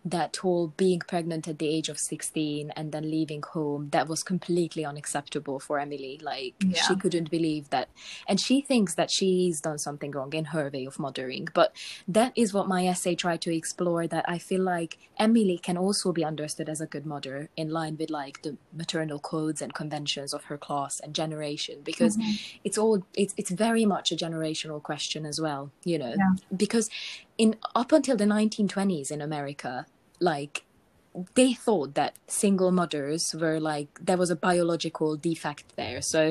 [0.06, 4.22] that whole being pregnant at the age of 16 and then leaving home that was
[4.22, 6.82] completely unacceptable for emily like Yeah.
[6.82, 7.88] she couldn't believe that
[8.28, 11.74] and she thinks that she's done something wrong in her way of mothering but
[12.08, 16.12] that is what my essay tried to explore that i feel like emily can also
[16.12, 20.34] be understood as a good mother in line with like the maternal codes and conventions
[20.34, 22.40] of her class and generation because Mhm.
[22.66, 26.34] it's all it's it's very much a generational question as well you know Yeah.
[26.56, 26.90] because
[27.38, 29.86] in up until the 1920s in america
[30.32, 30.56] like
[31.36, 36.02] they thought that single mothers were like there was a biological defect there.
[36.02, 36.22] So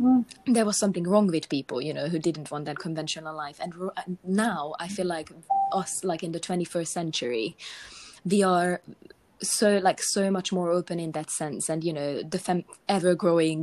[0.00, 0.24] Mm.
[0.56, 3.58] there was something wrong with people you know who didn't want that conventional life.
[3.64, 5.28] And r- now i feel like
[5.80, 7.48] us like in the 21st century
[8.32, 8.72] we are
[9.58, 11.62] so like so much more open in that sense.
[11.72, 12.64] And you know the fem-
[12.96, 13.60] ever growing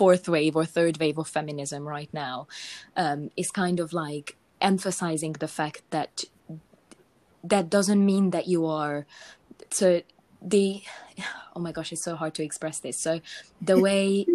[0.00, 2.36] fourth wave or third wave of feminism right now
[3.02, 4.28] um, is kind of like
[4.60, 6.12] emphasizing the fact that
[7.44, 9.06] that doesn't mean that you are
[9.70, 10.02] so
[10.40, 10.82] the
[11.54, 12.98] oh my gosh it's so hard to express this.
[12.98, 13.20] So
[13.60, 14.26] the way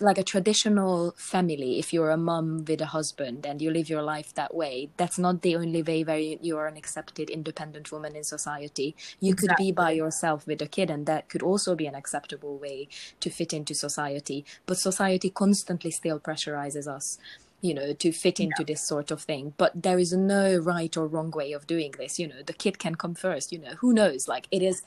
[0.00, 4.02] like a traditional family if you're a mom with a husband and you live your
[4.02, 7.90] life that way that's not the only way where you, you are an accepted independent
[7.90, 8.94] woman in society.
[9.20, 12.56] You could be by yourself with a kid and that could also be an acceptable
[12.56, 12.88] way
[13.20, 17.18] to fit into society but society constantly still pressurizes us
[17.64, 18.66] you know to fit into yeah.
[18.66, 19.54] this sort of thing.
[19.56, 22.18] But there is no right or wrong way of doing this.
[22.18, 23.74] You know the kid can come first you know.
[23.80, 24.28] Who knows?
[24.28, 24.82] Like it is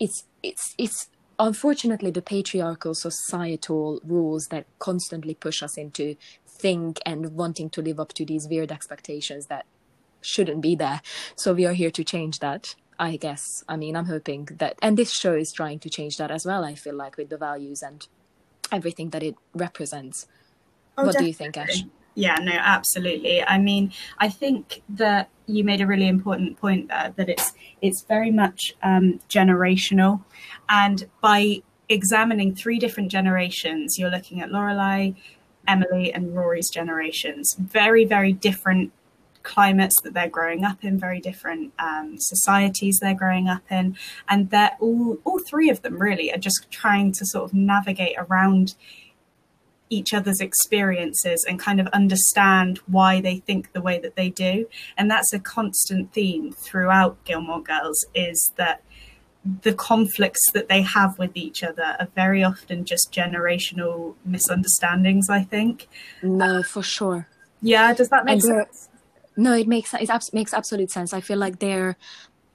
[0.00, 6.16] it's it's it's unfortunately the patriarchal societal rules that constantly push us into
[6.46, 9.66] think and wanting to live up to these weird expectations that
[10.22, 11.02] shouldn't be there.
[11.36, 13.62] So we are here to change that i guess.
[13.68, 16.64] I mean i'm hoping that and this show is trying to change that as well
[16.64, 18.04] i feel like with the values and
[18.72, 20.26] everything that it represents.
[20.96, 21.22] Oh, what definitely.
[21.22, 21.84] do you think ash
[22.18, 23.42] yeah no absolutely.
[23.44, 28.02] I mean i think that you made a really important point there that it's it's
[28.02, 30.22] very much um, generational.
[30.68, 35.14] And by examining three different generations you're looking at lorelai
[35.66, 37.54] emily and rory's generations.
[37.58, 38.92] Very very different
[39.42, 43.96] climates that they're growing up in very different um, societies they're growing up in.
[44.28, 48.16] And they're all all three of them really are just trying to sort of navigate
[48.18, 48.74] around
[49.90, 54.66] each other's experiences and kind of understand why they think the way that they do.
[54.96, 58.82] And that's a constant theme throughout gilmore girls is that
[59.62, 65.42] the conflicts that they have with each other are very often just generational misunderstandings i
[65.42, 65.88] think.
[66.22, 67.28] No for sure.
[67.62, 68.88] Yeah does that make and sense?
[69.36, 71.14] no it makes it makes absolute sense.
[71.14, 71.96] I feel like they're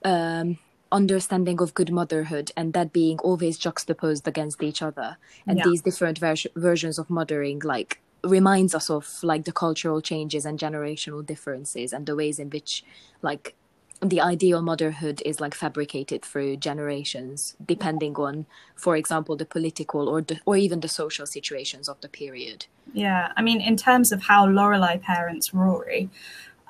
[0.03, 0.59] um
[0.93, 5.17] understanding of good motherhood and that being always juxtaposed against each other.
[5.47, 5.63] And yeah.
[5.65, 10.57] these different ver- versions of mothering like reminds us of like the cultural changes and
[10.57, 12.85] generational differences and the ways in which
[13.21, 13.55] like
[14.01, 20.21] the ideal motherhood is like fabricated through generations depending on for example the political or
[20.21, 22.65] the, or even the social situations of the period.
[22.93, 26.09] Yeah i mean in terms of how lorelai parents rory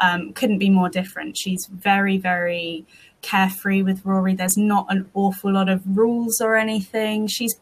[0.02, 1.38] um, couldn't be more different.
[1.38, 2.86] She's very very
[3.24, 4.36] carefree with Rory.
[4.36, 7.28] There's not an awful lot of rules or anything.
[7.28, 7.56] She's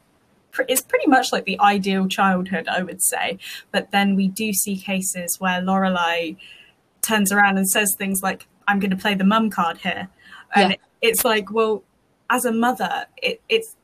[0.67, 3.37] it's pretty much like the ideal childhood, I would say.
[3.71, 6.35] But then we do see cases where Lorelai
[7.01, 10.09] turns around and says things like, "I'm going to play the mum card here,"
[10.53, 10.77] and yeah.
[11.01, 11.83] it's like, well,
[12.29, 13.77] as a mother, it, it's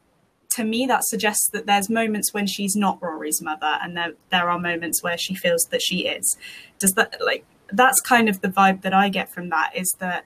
[0.52, 4.50] to me that suggests that there's moments when she's not Rory's mother, and there there
[4.50, 6.38] are moments where she feels that she is.
[6.80, 10.26] Does that like that's kind of the vibe that I get from that is that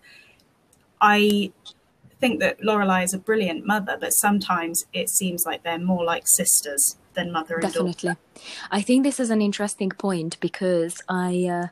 [1.01, 1.51] I
[2.19, 6.23] think that Lorelai is a brilliant mother, but sometimes it seems like they're more like
[6.27, 8.09] sisters than mother and Definitely.
[8.09, 8.19] daughter.
[8.71, 11.67] I think this is an interesting point because I, uh,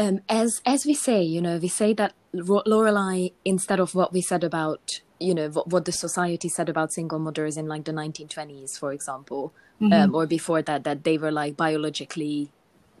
[0.00, 4.20] um, as as we say, you know, we say that Lorelai, instead of what we
[4.20, 7.92] said about, you know, what, what the society said about single mothers in like the
[7.92, 9.92] 1920s, for example, mm-hmm.
[9.92, 12.50] um, or before that, that they were like biologically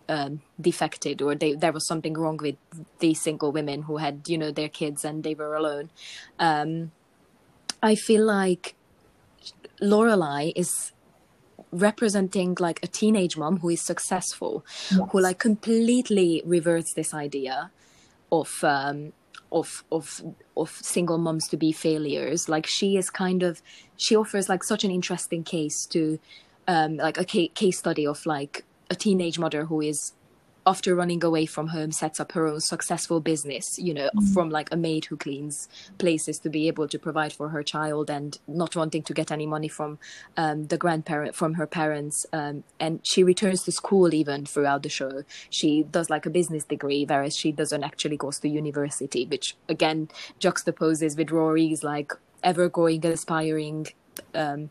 [0.08, 2.56] um, defected or they, there was something wrong with
[3.00, 5.90] these single women who had you know their kids and they were alone
[6.38, 6.92] um,
[7.82, 8.74] i feel like
[9.80, 10.92] lorelai is
[11.72, 15.00] representing like a teenage mom who is successful Yes.
[15.10, 17.70] who like completely reverts this idea
[18.32, 19.12] of um
[19.52, 20.22] of of
[20.56, 23.60] of single moms to be failures like she is kind of
[23.96, 26.18] she offers like such an interesting case to
[26.68, 30.12] um like a case study of like a teenage mother who is
[30.66, 34.68] after running away from home sets up her own successful business you know from like
[34.72, 35.68] a maid who cleans
[35.98, 39.46] places to be able to provide for her child and not wanting to get any
[39.46, 39.98] money from
[40.36, 44.88] um, the grandparent from her parents um, and she returns to school even throughout the
[44.88, 45.22] show.
[45.50, 50.08] She does like a business degree whereas she doesn't actually goes to university which again
[50.40, 53.86] juxtaposes with rory's like ever growing aspiring
[54.34, 54.70] um,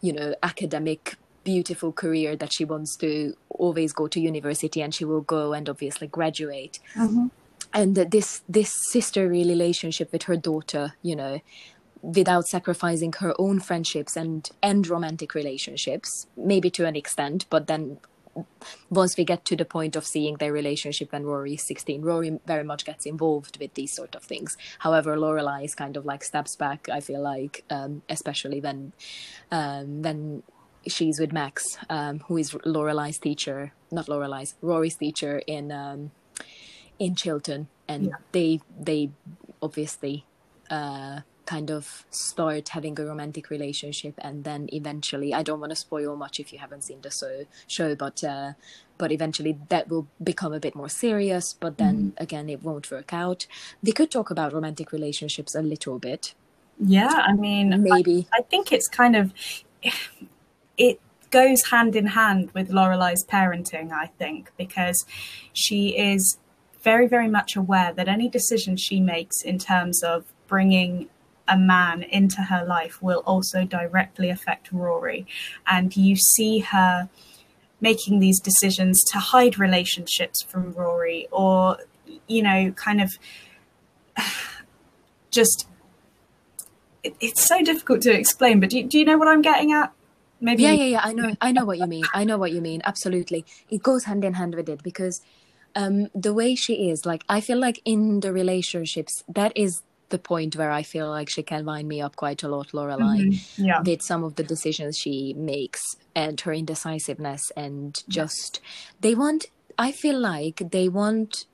[0.00, 5.04] you know academic beautiful career that she wants to always go to university and she
[5.04, 7.30] will go and obviously graduate Mhm.
[7.72, 11.40] and that this this sisterly relationship with her daughter you know
[12.02, 17.98] without sacrificing her own friendships and and romantic relationships maybe to an extent but then
[18.90, 22.40] once we get to the point of seeing their relationship when Rory is 16, Rory
[22.46, 24.56] very much gets involved with these sort of things.
[24.80, 26.88] However, Lorelai is kind of like steps back.
[26.88, 28.92] I feel like, um, especially when
[29.52, 30.42] um, when
[30.86, 36.10] she's with Max, um, who is Lorelai's teacher, not Lorelai's, Rory's teacher in um,
[36.98, 38.16] in Chilton, and Yeah.
[38.32, 39.10] they they
[39.62, 40.24] obviously
[40.70, 45.76] uh, kind of start having a romantic relationship, and then eventually, I don't want to
[45.76, 48.52] spoil much if you haven't seen the so, show, but uh,
[48.96, 51.52] but eventually that will become a bit more serious.
[51.52, 53.46] But then again, it won't work out.
[53.82, 56.34] We could talk about romantic relationships a little bit,
[56.80, 58.26] Yeah, I mean, maybe.
[58.32, 59.32] I think it's kind of
[60.76, 65.04] it goes hand in hand with Lorelai's parenting, I think, because
[65.52, 66.38] she is
[66.82, 71.08] very, very much aware that any decision she makes in terms of bringing
[71.48, 75.26] a man into her life will also directly affect Rory.
[75.66, 77.08] And you see her
[77.80, 81.78] making these decisions to hide relationships from Rory or,
[82.26, 83.10] you know, kind of
[85.30, 85.66] just.
[87.02, 89.92] It, it's so difficult to explain, but do, do you know what I'm getting at?
[90.44, 91.00] Maybe yeah yeah yeah.
[91.08, 92.04] I know i know what you mean.
[92.20, 92.82] I know what you mean.
[92.92, 93.44] Absolutely.
[93.70, 95.22] It goes hand in hand with it because
[95.74, 100.18] um the way she is like i feel like in the relationships that is the
[100.18, 103.40] point where i feel like she can wind me up quite a lot lorelai Mhm.
[103.70, 103.80] Yeah.
[103.88, 105.82] with some of the decisions she makes
[106.14, 108.60] and her indecisiveness and just
[109.00, 109.46] they want
[109.86, 111.46] i feel like they want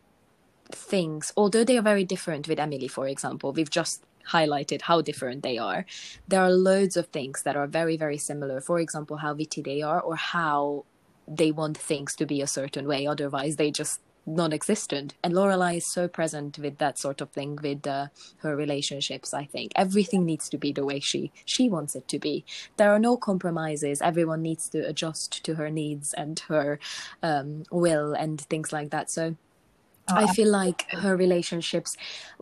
[0.93, 3.53] things although they are very different with emily for example.
[3.53, 5.87] We've just highlighted how different they are.
[6.29, 8.61] There are loads of things that are very very similar.
[8.61, 10.85] For example how witty they are or how
[11.29, 13.07] they want things to be a certain way.
[13.07, 15.15] Otherwise they just non-existent.
[15.23, 19.45] And lorelai is so present with that sort of thing with uh, her relationships i
[19.45, 19.73] think.
[19.75, 22.45] Everything needs to be the way she she wants it to be.
[22.77, 24.03] There are no compromises.
[24.03, 26.79] Everyone needs to adjust to her needs and her
[27.23, 29.11] um, will and things like that.
[29.11, 29.37] So
[30.13, 31.97] I feel like her relationships,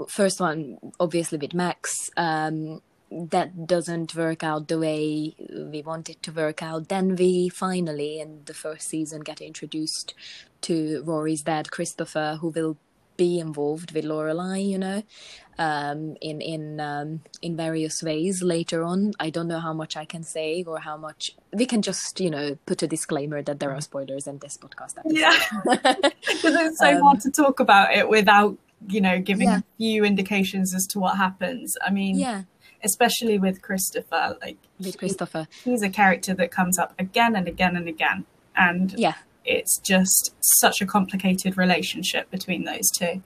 [0.08, 6.22] first one obviously with Max, um, that doesn't work out the way we want it
[6.24, 6.88] to work out.
[6.88, 10.14] Then we finally, in the first season, get introduced
[10.62, 12.76] to Rory's dad, Christopher, who will
[13.18, 15.02] be involved with Lorelai, you know,
[15.58, 19.12] um, in in um, in various ways later on.
[19.20, 22.30] I don't know how much I can say or how much we can just, you
[22.30, 24.96] know, put a disclaimer that there are spoilers in this podcast.
[24.98, 25.18] Episode.
[25.18, 25.38] Yeah.
[26.32, 28.56] because it's so Um, hard to talk about it without
[28.88, 29.58] you know giving Yeah.
[29.58, 32.42] a few indications as to what happens i mean yeah,
[32.84, 35.48] especially with christopher like with Christopher.
[35.64, 39.14] he's a character that comes up again and again and again and Yeah.
[39.48, 43.22] It's just such a complicated relationship between those two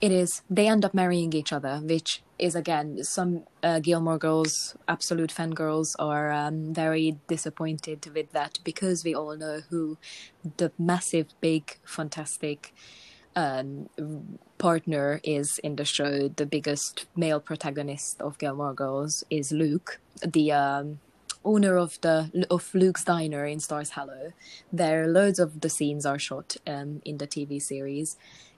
[0.00, 0.42] It is.
[0.48, 5.88] They end up marrying each other, which is again some uh, Gilmore Girls, absolute fangirls,
[5.98, 9.98] are um, very disappointed with that because we all know who
[10.56, 12.72] the massive, big, fantastic
[13.36, 13.88] um,
[14.56, 16.28] partner is in the show.
[16.28, 21.00] The biggest male protagonist of Gilmore Girls is Luke, the um,
[21.44, 24.32] owner of the of Luke's Diner in Stars Hollow.
[24.72, 28.16] There, loads of the scenes are shot um, in the TV series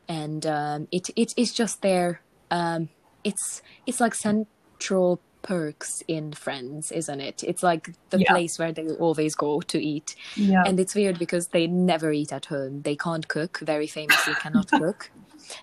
[0.09, 2.23] and um, it it is just there.
[2.51, 2.91] Um,
[3.25, 7.43] it's it's like Central Perks in Friends, isn't it?
[7.45, 8.33] It's like the Yeah.
[8.33, 12.33] place where they always go to eat, yeah and it's weird because they never eat
[12.33, 12.83] at home.
[12.83, 13.61] They can't cook.
[13.61, 15.13] Very famously, cannot cook.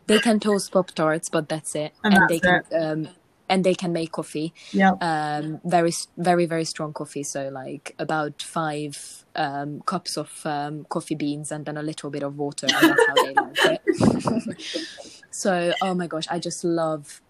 [0.08, 1.94] They can toast pop tarts, but that's it.
[2.04, 3.10] And they that's can um,
[3.50, 4.54] and they can make coffee.
[4.72, 4.94] Yeah.
[5.02, 7.24] Um very very very strong coffee.
[7.24, 12.24] So like about five um, cups of um, coffee beans and then a little bit
[12.24, 15.18] of water, and that's how they like it.
[15.32, 17.22] so, oh my gosh, I just love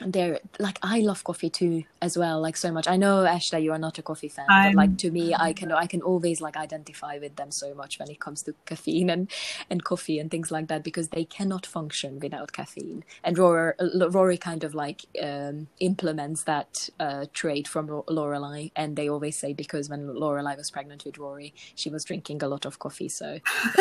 [0.00, 2.86] they're like I love coffee too as well, like so much.
[2.88, 5.34] I know Ash that you are not a coffee fan, I'm- but like to me,
[5.34, 8.54] I can I can always like identify with them so much when it comes to
[8.66, 9.30] caffeine and
[9.70, 13.04] and coffee and things like that because they cannot function without caffeine.
[13.24, 13.72] And Rory,
[14.10, 19.36] Rory kind of like um, implements that uh, trait from Ro- Lorelai, and they always
[19.38, 23.08] say because when Lorelai was pregnant with Rory, she was drinking a lot of coffee,
[23.08, 23.38] so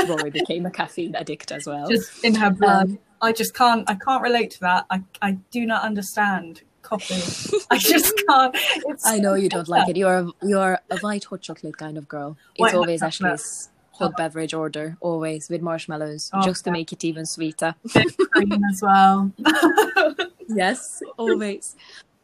[0.07, 1.87] Rory became a caffeine addict as well.
[1.89, 2.89] Just in her blood.
[2.89, 3.89] Um, I just can't.
[3.89, 4.85] I can't relate to that.
[4.89, 7.21] I I do not understand coffee.
[7.71, 8.55] I just can't.
[8.87, 9.97] It's I know you don't like it.
[9.97, 12.37] You're a, you're a white hot chocolate kind of girl.
[12.55, 13.01] It's White always.
[13.01, 17.75] Ashley's hot beverage order, always with marshmallows, Oh, just to make it even sweeter.
[18.31, 19.31] cream as well.
[20.49, 21.75] yes, always.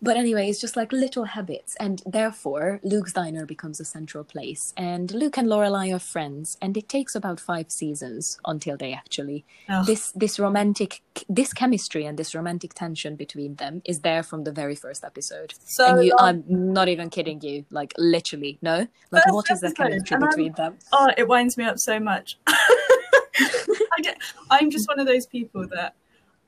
[0.04, 4.74] But anyway, it's just like little habits, and therefore Luke's diner becomes a central place.
[4.76, 9.46] And Luke and Lorelai are friends, and it takes about five seasons until they actually
[9.70, 9.86] Ugh.
[9.86, 14.52] this this romantic this chemistry and this romantic tension between them is there from the
[14.52, 15.54] very first episode.
[15.66, 16.16] So and you.
[16.18, 17.66] I'm not even kidding you.
[17.70, 18.88] Like literally, no.
[19.12, 20.78] Like what is the chemistry between them?
[20.94, 22.38] Oh, it winds me up so much.
[22.48, 24.18] I get,
[24.50, 25.96] I'm just one of those people that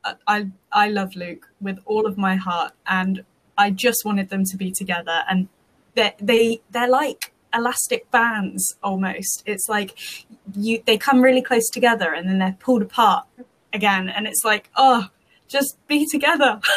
[0.04, 3.24] I, I I love Luke with all of my heart, and
[3.58, 5.24] I just wanted them to be together.
[5.30, 5.48] And
[5.96, 9.44] they they they're like elastic bands almost.
[9.46, 9.98] It's like
[10.56, 13.26] you they come really close together, and then they're pulled apart
[13.72, 15.10] again, and it's like oh,
[15.48, 16.60] just be together.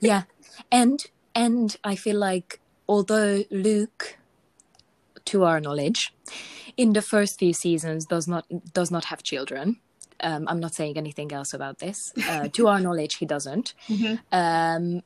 [0.00, 0.22] Yeah,
[0.70, 1.04] and
[1.34, 4.16] and I feel like although Luke,
[5.24, 6.14] to our knowledge,
[6.76, 9.80] in the first few seasons does not does not have children.
[10.20, 12.12] Um, I'm not saying anything else about this.
[12.28, 13.74] Uh, to our knowledge, he doesn't.
[13.88, 14.18] Mhm.
[14.32, 15.02] Um,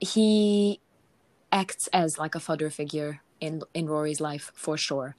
[0.00, 0.80] he
[1.52, 5.16] acts as like a father figure in in Rory's life for sure.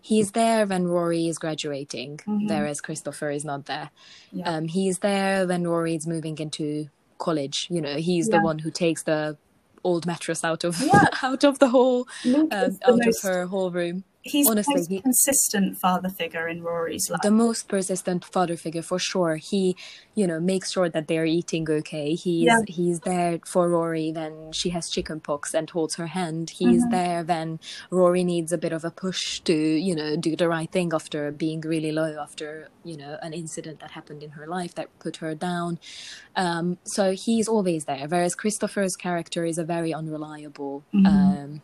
[0.00, 2.48] He's there when Rory is graduating, Mhm.
[2.48, 3.90] whereas Christopher is not there.
[4.32, 4.48] Yeah.
[4.56, 7.66] Um, he's there when Rory is moving into college.
[7.70, 8.38] You know, he's Yeah.
[8.38, 9.36] the one who takes the
[9.82, 11.08] old mattress out of Yeah.
[11.22, 14.04] out of the whole um, out most, of her whole room.
[14.24, 17.20] He's honestly, the most he- consistent father figure in Rory's life.
[17.22, 19.36] The most persistent father figure for sure.
[19.36, 19.76] He,
[20.14, 22.14] you know, makes sure that they're eating okay.
[22.14, 22.60] He's Yeah.
[22.66, 26.50] he's there for Rory when she has chicken pox and holds her hand.
[26.50, 26.90] He's Mhm.
[26.90, 27.60] there when
[27.90, 31.30] Rory needs a bit of a push to, you know, do the right thing after
[31.30, 35.16] being really low after, you know, an incident that happened in her life that put
[35.18, 35.78] her down.
[36.34, 38.06] Um, so he's always there.
[38.08, 41.06] Whereas Christopher's character is a very unreliable Mhm.
[41.06, 41.62] um,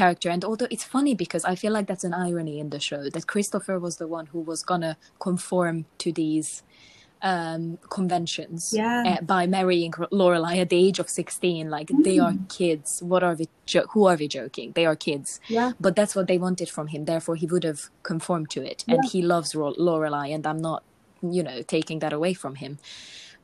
[0.00, 0.28] character.
[0.34, 3.24] And although it's funny because I feel like that's an irony in the show that
[3.34, 4.92] Christopher was the one who was gonna
[5.26, 6.48] conform to these
[7.30, 7.62] um
[7.98, 9.02] conventions Yeah.
[9.10, 12.48] uh, by marrying Lorelai at the age of 16 like they are Mm.
[12.58, 12.88] kids.
[13.12, 14.68] What are we jo- who are we joking?
[14.78, 15.28] They are kids.
[15.58, 15.70] Yeah.
[15.84, 17.00] but that's what they wanted from him.
[17.12, 17.80] Therefore he would have
[18.10, 18.84] conformed to it.
[18.92, 20.80] And he loves Ro- Lorelai and I'm not
[21.36, 22.72] you know taking that away from him.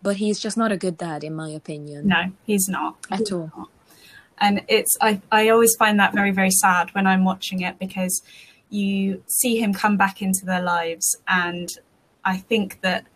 [0.07, 2.01] But he's just not a good dad in my opinion.
[2.15, 2.93] No, he's not.
[3.19, 3.51] at all
[4.39, 8.23] and it's I, I always find that very very sad when i'm watching it because
[8.71, 11.17] you see him come back into their lives.
[11.29, 11.69] And
[12.25, 13.07] i think that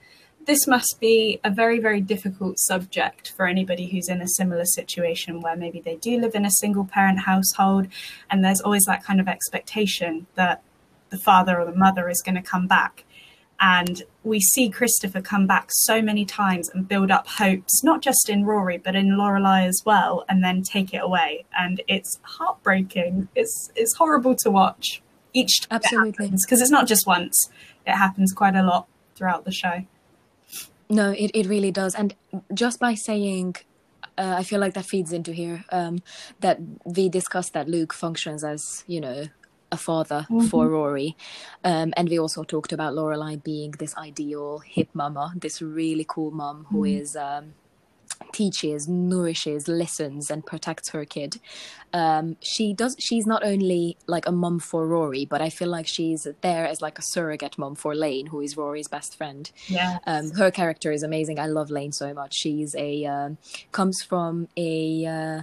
[0.46, 5.40] this must be a very very difficult subject for anybody who's in a similar situation
[5.40, 7.88] where maybe they do live in a single parent household.
[8.30, 10.62] And there's always that kind of expectation that
[11.10, 13.04] the father or the mother is going to come back.
[13.58, 18.28] And we see Christopher come back so many times and build up hopes, not just
[18.28, 21.44] in Rory, but in Lorelai as well, and then take it away.
[21.56, 23.28] And it's heartbreaking.
[23.36, 25.00] It's it's horrible to watch
[25.32, 26.30] each time Absolutely.
[26.30, 27.50] because it's not just once;
[27.86, 29.86] it happens quite a lot throughout the show.
[30.88, 31.94] No, it, it really does.
[31.94, 32.14] And
[32.52, 33.56] just by saying,
[34.18, 36.00] uh, I feel like that feeds into here um,
[36.40, 39.26] that we discussed that Luke functions as, you know,
[39.76, 41.16] a father for Rory.
[41.62, 46.30] Um, and we also talked about Lorelai being this ideal hip mama, this really cool
[46.30, 47.16] mom who is.
[47.16, 47.54] Um,
[48.32, 51.38] teaches nourishes listens and protects her kid
[51.92, 55.86] um she does she's not only like a mom for rory but i feel like
[55.86, 59.98] she's there as like a surrogate mom for lane who is rory's best friend Yeah,
[60.06, 61.38] um, her character is amazing.
[61.38, 62.34] I love Lane so much.
[62.34, 63.38] She's a um,
[63.72, 65.42] comes from a uh,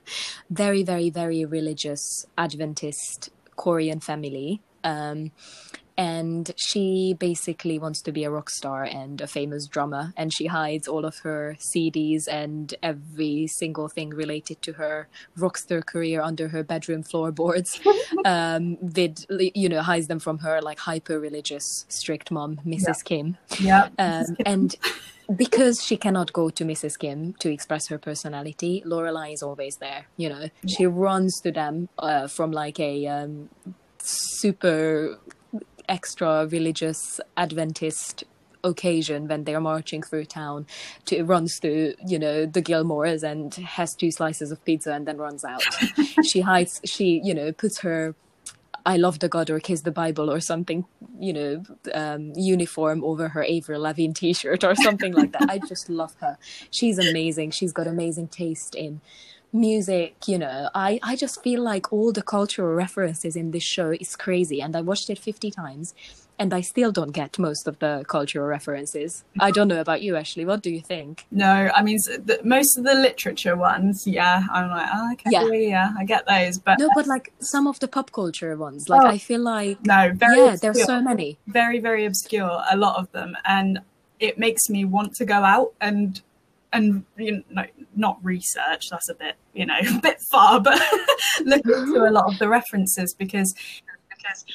[0.50, 5.32] very, very, very religious Adventist Korean family, um,
[5.98, 10.14] and she basically wants to be a rock star and a famous drummer.
[10.16, 15.84] And she hides all of her CDs and every single thing related to her rockstar
[15.84, 17.78] career under her bedroom floorboards.
[18.24, 18.78] um,
[19.54, 23.04] you know hides them from her like hyper religious strict mom, Mrs.
[23.04, 24.76] Kim yeah, um, and
[25.36, 26.98] because she cannot go to Mrs.
[26.98, 30.06] Kim to express her personality, Lorelai is always there.
[30.16, 33.50] You know, she runs to them uh, from like a um,
[33.98, 35.18] super
[35.88, 38.24] extra religious Adventist
[38.62, 40.66] occasion when they're marching through town
[41.06, 45.16] to runs to you know the Gilmores and has two slices of pizza and then
[45.16, 45.62] runs out.
[46.24, 46.80] she hides.
[46.84, 48.14] She you know puts her
[48.86, 50.84] I love the God or kiss the Bible or something,
[51.18, 51.62] you know,
[51.94, 55.48] um, uniform over her Avril Lavigne t-shirt or something like that.
[55.48, 56.38] I just love her.
[56.70, 57.50] She's amazing.
[57.52, 59.00] She's got amazing taste in
[59.52, 60.70] music, you know.
[60.74, 64.76] I, I just feel like all the cultural references in this show is crazy and
[64.76, 65.94] I watched it 50 times
[66.40, 69.24] and I still don't get most of the cultural references.
[69.38, 70.46] I don't know about you, Ashley.
[70.46, 71.26] What do you think?
[71.30, 75.52] No, I mean the, most of the literature ones, yeah, I'm like, oh, okay, yeah.
[75.52, 79.02] yeah, I get those, but no, but like some of the pop culture ones, like
[79.02, 80.72] oh, I feel like no, very yeah, obscure.
[80.72, 83.80] there's so many, very very obscure, a lot of them, and
[84.18, 86.22] it makes me want to go out and
[86.72, 87.66] and you know
[87.96, 90.80] not research that's a bit you know a bit far but
[91.44, 93.52] look into a lot of the references because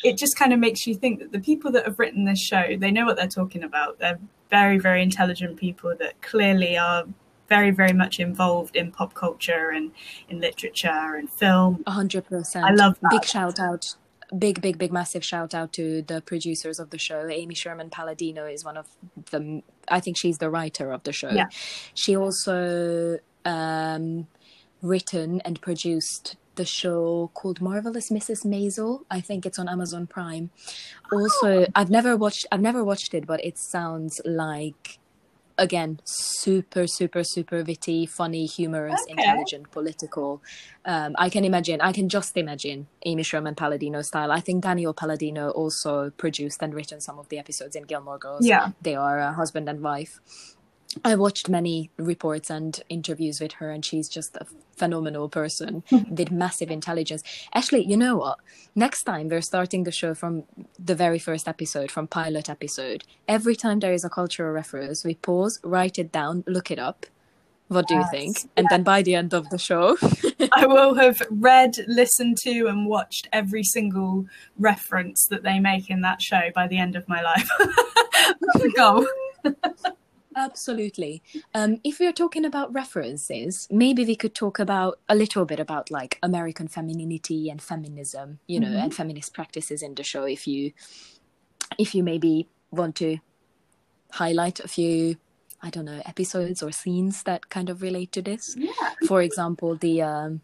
[0.03, 2.75] it just kind of makes you think that the people that have written this show,
[2.77, 3.99] they know what they're talking about.
[3.99, 7.05] They're very, very intelligent people that clearly are
[7.49, 9.91] very, very much involved in pop culture and
[10.29, 11.83] in literature and film.
[11.85, 12.65] A hundred percent.
[12.65, 13.11] I love that.
[13.11, 13.95] Big shout out.
[14.37, 17.27] Big, big, big, massive shout out to the producers of the show.
[17.29, 18.87] Amy Sherman Palladino is one of
[19.29, 21.29] the, I think she's the writer of the show.
[21.29, 21.45] Yeah.
[21.93, 24.27] She also um,
[24.81, 28.45] written and produced the show called Marvelous Mrs.
[28.45, 29.03] Maisel.
[29.09, 30.49] I think it's on Amazon Prime.
[31.11, 31.67] Also, oh.
[31.75, 34.99] I've never watched I've never watched it, but it sounds like
[35.57, 39.11] again super super super witty funny humorous okay.
[39.11, 40.41] intelligent political
[40.85, 44.93] um, i can imagine i can just imagine amy sherman palladino style i think daniel
[44.93, 49.19] palladino also produced and written some of the episodes in gilmore girls yeah they are
[49.19, 50.19] a husband and wife
[51.03, 56.15] I watched many reports and interviews with her, and she's just a phenomenal person hmm.
[56.15, 57.23] with massive intelligence.
[57.53, 58.39] Actually, you know what?
[58.75, 60.43] Next time we're starting the show from
[60.79, 63.03] the very first episode, from pilot episode.
[63.27, 67.05] Every time there is a cultural reference, we pause, write it down, look it up.
[67.67, 68.09] What do yes.
[68.11, 68.51] you think?
[68.55, 69.97] And then by the end of the show,
[70.53, 74.25] I will have read, listened to, and watched every single
[74.59, 77.49] reference that they make in that show by the end of my life.
[77.59, 79.07] That's the goal.
[80.35, 81.23] Absolutely.
[81.53, 85.89] Um, if we're talking about references, maybe we could talk about a little bit about
[85.89, 88.77] like American femininity and feminism, you know, mm-hmm.
[88.77, 90.25] and feminist practices in the show.
[90.25, 90.73] If you,
[91.77, 93.19] if you maybe want to
[94.11, 95.17] highlight a few,
[95.61, 98.55] I don't know, episodes or scenes that kind of relate to this.
[98.57, 98.71] Yeah.
[99.07, 100.41] For example, the um,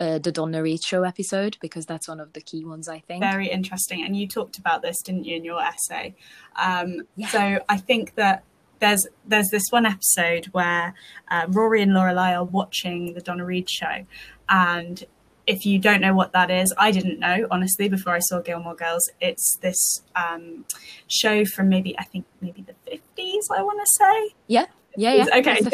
[0.00, 3.22] uh, the Donna Reed show episode because that's one of the key ones I think.
[3.22, 6.14] Very interesting, and you talked about this, didn't you, in your essay?
[6.56, 7.28] Um, yeah.
[7.28, 8.44] So I think that
[8.80, 10.94] there's there's this one episode where
[11.30, 14.06] uh, Rory and Lorelai are watching the Donna Reed show,
[14.48, 15.04] and
[15.46, 18.74] if you don't know what that is, I didn't know honestly before I saw Gilmore
[18.74, 19.08] Girls.
[19.20, 20.64] It's this um,
[21.08, 23.48] show from maybe I think maybe the fifties.
[23.54, 24.34] I want to say.
[24.46, 24.66] Yeah.
[24.96, 25.38] Yeah, yeah.
[25.38, 25.60] Okay.
[25.60, 25.70] The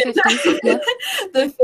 [1.35, 1.55] 50s,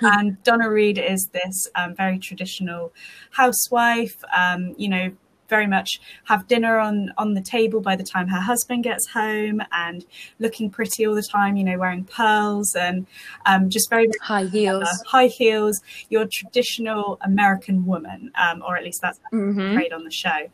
[0.00, 0.08] yeah.
[0.16, 2.94] and Donna Reed is this um, very traditional
[3.32, 4.24] housewife.
[4.34, 5.12] Um, you know,
[5.48, 9.60] very much have dinner on on the table by the time her husband gets home
[9.72, 10.04] and
[10.38, 13.06] looking pretty all the time you know wearing pearls and
[13.46, 14.84] um, just very high heels.
[14.84, 15.80] uh, high heels.
[16.08, 19.58] Your traditional american woman um, or at least that's mm-hmm.
[19.58, 20.50] portrayed on the show.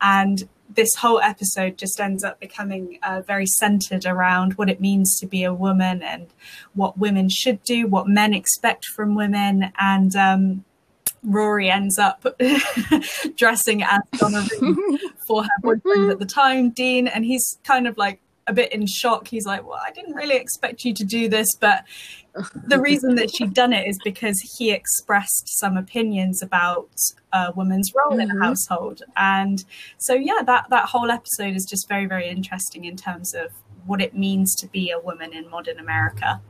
[0.00, 5.18] And this whole episode just ends up becoming uh, very centered around what it means
[5.20, 6.28] to be a woman and
[6.74, 10.64] what women should do, what men expect from women, and um,
[11.24, 12.26] Rory ends up
[13.36, 14.46] dressing as Donna
[15.26, 18.86] for her boyfriend at the time, Dean, and he's kind of like a bit in
[18.86, 19.28] shock.
[19.28, 21.84] He's like, "Well, I didn't really expect you to do this, but
[22.66, 26.90] the reason that she'd done it is because he expressed some opinions about
[27.32, 28.22] a woman's role mm-hmm.
[28.22, 28.42] in a mm-hmm.
[28.42, 29.64] household." And
[29.98, 33.52] so, yeah, that that whole episode is just very, very interesting in terms of
[33.86, 36.40] what it means to be a woman in modern America.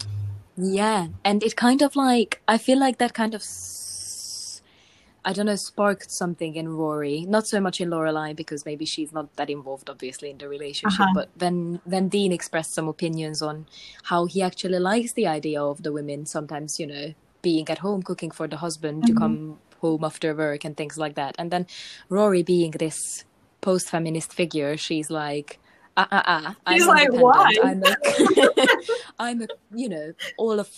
[0.56, 3.42] Yeah, and it kind of like I feel like that kind of
[5.24, 7.24] I don't know, sparked something in Rory.
[7.28, 11.00] Not so much in Lorelai because maybe she's not that involved, obviously, in the relationship.
[11.00, 11.12] Uh-huh.
[11.14, 13.66] But then, then Dean expressed some opinions on
[14.04, 18.02] how he actually likes the idea of the women sometimes, you know, being at home
[18.02, 19.14] cooking for the husband mm-hmm.
[19.14, 21.36] to come home after work and things like that.
[21.38, 21.66] And then
[22.08, 23.24] Rory being this
[23.60, 25.60] post-feminist figure, she's like,
[25.96, 26.56] ah ah ah.
[26.66, 27.54] I'm like, why?
[27.62, 27.96] I'm a,
[29.18, 30.70] I'm a, you know, all of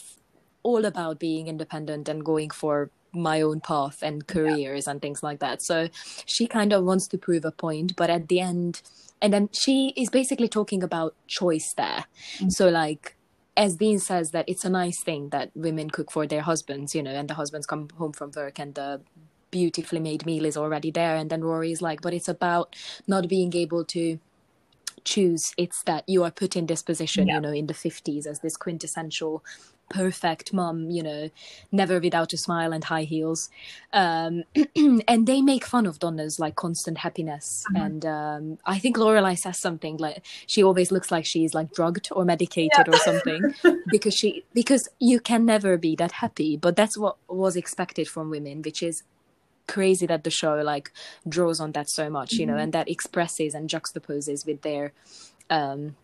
[0.63, 4.93] all about being independent and going for my own path and careers yeah.
[4.93, 5.63] and things like that.
[5.63, 5.89] So
[6.27, 8.83] she kind of wants to prove a point, but at the end,
[9.23, 12.05] and then she is basically talking about choice there.
[12.37, 12.51] Mm-hmm.
[12.51, 13.17] So like
[13.57, 17.03] as Dean says that it's a nice thing that women cook for their husbands, you
[17.03, 19.01] know, and the husbands come home from work and the
[19.55, 22.75] beautifully made meal is already there and then rory is like but it's about
[23.07, 24.19] not being able to
[25.05, 27.35] choose it's that you are put in this position Yeah.
[27.35, 29.45] you know in the 50s as this quintessential
[29.91, 31.31] perfect mom, you know
[31.71, 33.51] never without a smile and high heels
[33.93, 34.43] um
[35.09, 37.85] and they make fun of donna's like constant happiness Mhm.
[37.85, 42.09] and um i think lorelai says something like she always looks like she's like drugged
[42.13, 43.55] or medicated or something
[43.89, 48.31] because she because you can never be that happy but that's what was expected from
[48.31, 49.03] women which is
[49.67, 50.91] crazy that the show like
[51.29, 52.63] draws on that so much you know Mhm.
[52.65, 54.93] and that expresses and juxtaposes with their
[55.51, 55.97] um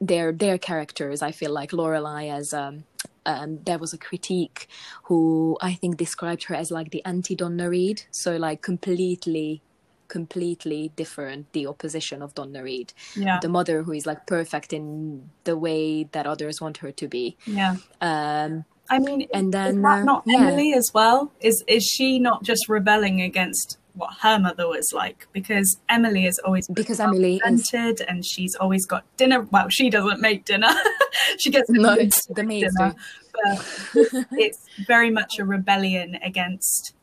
[0.00, 2.84] their their characters i feel like lorelai as um
[3.26, 4.66] um, there was a critique
[5.04, 9.60] who I think described her as like the anti Donna Reed, so like completely,
[10.08, 13.38] completely different, the opposition of Donna Reed, Yeah.
[13.40, 17.36] the mother who is like perfect in the way that others want her to be.
[17.46, 17.76] Yeah.
[18.00, 20.38] Um, I mean, And then, uh, not yeah.
[20.38, 21.30] Emily as well?
[21.40, 25.26] Is is she not just rebelling against what her mother was like?
[25.32, 29.42] Because Emily is always because Emily is and she's always got dinner.
[29.50, 30.72] Well, she doesn't make dinner.
[31.38, 32.94] she gets no, the dinner,
[33.32, 36.94] but it's very much a rebellion against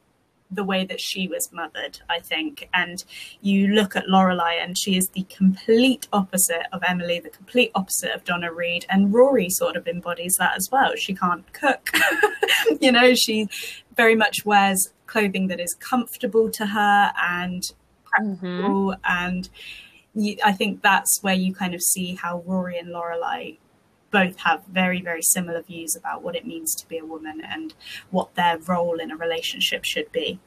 [0.49, 2.69] the way that she was mothered, I think.
[2.73, 3.03] And
[3.41, 8.11] you look at Lorelai, and she is the complete opposite of Emily, the complete opposite
[8.11, 10.95] of Donna Reed, and Rory sort of embodies that as well.
[10.95, 11.89] She can't cook,
[12.79, 13.13] you know.
[13.13, 13.49] She
[13.95, 17.63] very much wears clothing that is comfortable to her and
[18.05, 19.49] practical, and
[20.13, 23.57] you, I think that's where you kind of see how Rory and Lorelai
[24.09, 27.73] both have very very similar views about what it means to be a woman and
[28.09, 30.39] what their role in a relationship should be.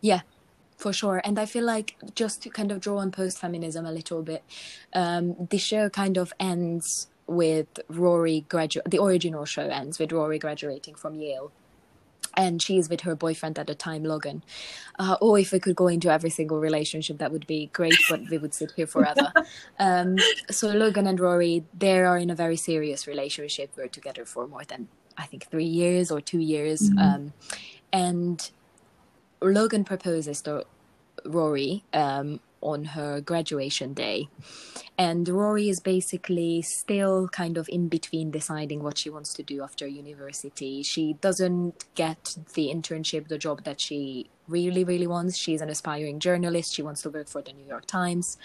[0.00, 0.22] Yeah
[0.80, 1.20] for sure.
[1.22, 4.42] And i feel like just to kind of draw on post-feminism a little bit
[4.94, 10.38] um the show kind of ends with rory gradu- the original show ends with rory
[10.38, 11.52] graduating from yale
[12.42, 14.38] and she is with her boyfriend at the time logan.
[14.98, 18.20] Uh, oh if we could go into every single relationship that would be great but
[18.30, 19.28] we would sit here forever.
[19.88, 20.10] Um
[20.58, 23.68] so logan and rory they are in a very serious relationship.
[23.76, 24.88] We're together for more than
[25.22, 26.80] i think three years or two years.
[26.90, 26.98] Mhm.
[27.08, 27.22] um
[28.04, 28.38] and
[29.42, 30.52] Logan proposes to
[31.24, 34.28] Rory um, on her graduation day.
[34.98, 39.62] And Rory is basically still kind of in between deciding what she wants to do
[39.62, 40.82] after university.
[40.82, 45.38] She doesn't get the internship, the job that she really, really wants.
[45.38, 46.74] She's an aspiring journalist.
[46.74, 48.36] She wants to work for the New York Times.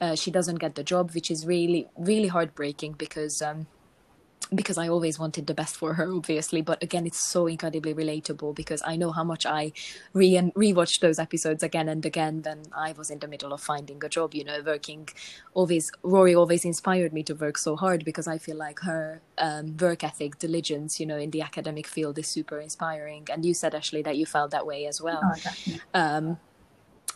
[0.00, 3.40] Uh, she doesn't get the job, which is really, really heartbreaking because.
[3.40, 3.66] Um,
[4.52, 6.60] because I always wanted the best for her, obviously.
[6.62, 9.72] But again, it's so incredibly relatable because I know how much I
[10.12, 13.60] re and rewatched those episodes again and again when I was in the middle of
[13.60, 14.34] finding a job.
[14.34, 15.08] You know, working.
[15.54, 19.76] Always, Rory always inspired me to work so hard because I feel like her um,
[19.76, 23.26] work ethic, diligence, you know, in the academic field is super inspiring.
[23.30, 25.22] And you said Ashley that you felt that way as well.
[25.24, 25.76] Oh.
[25.94, 26.38] Um,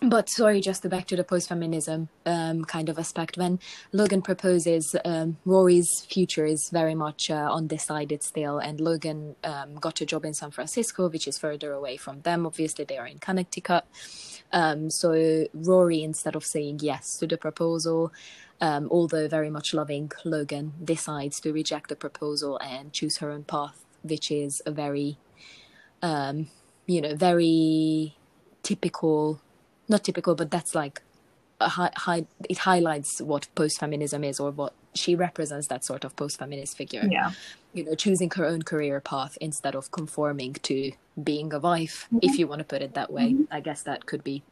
[0.00, 3.36] but sorry, just back to the post-feminism um, kind of aspect.
[3.36, 3.58] When
[3.92, 10.00] Logan proposes, um, Rory's future is very much uh, undecided still, and Logan um, got
[10.00, 12.46] a job in San Francisco, which is further away from them.
[12.46, 13.84] Obviously, they are in Connecticut.
[14.52, 18.12] Um, so Rory, instead of saying yes to the proposal,
[18.60, 23.44] um, although very much loving Logan, decides to reject the proposal and choose her own
[23.44, 25.18] path, which is a very,
[26.02, 26.48] um,
[26.86, 28.16] you know, very
[28.62, 29.40] typical
[29.88, 31.02] not typical, but that's like
[31.60, 36.04] a high, high, it highlights what post feminism is or what she represents that sort
[36.04, 37.06] of post feminist figure.
[37.10, 37.32] Yeah.
[37.72, 42.38] You know, choosing her own career path instead of conforming to being a wife, if
[42.38, 43.36] you want to put it that way.
[43.50, 44.42] I guess that could be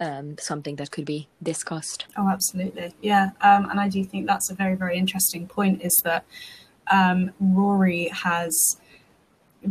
[0.00, 2.06] um, something that could be discussed.
[2.16, 2.94] Oh, absolutely.
[3.02, 3.30] Yeah.
[3.42, 6.24] Um, and I do think that's a very, very interesting point is that
[6.90, 8.76] um, Rory has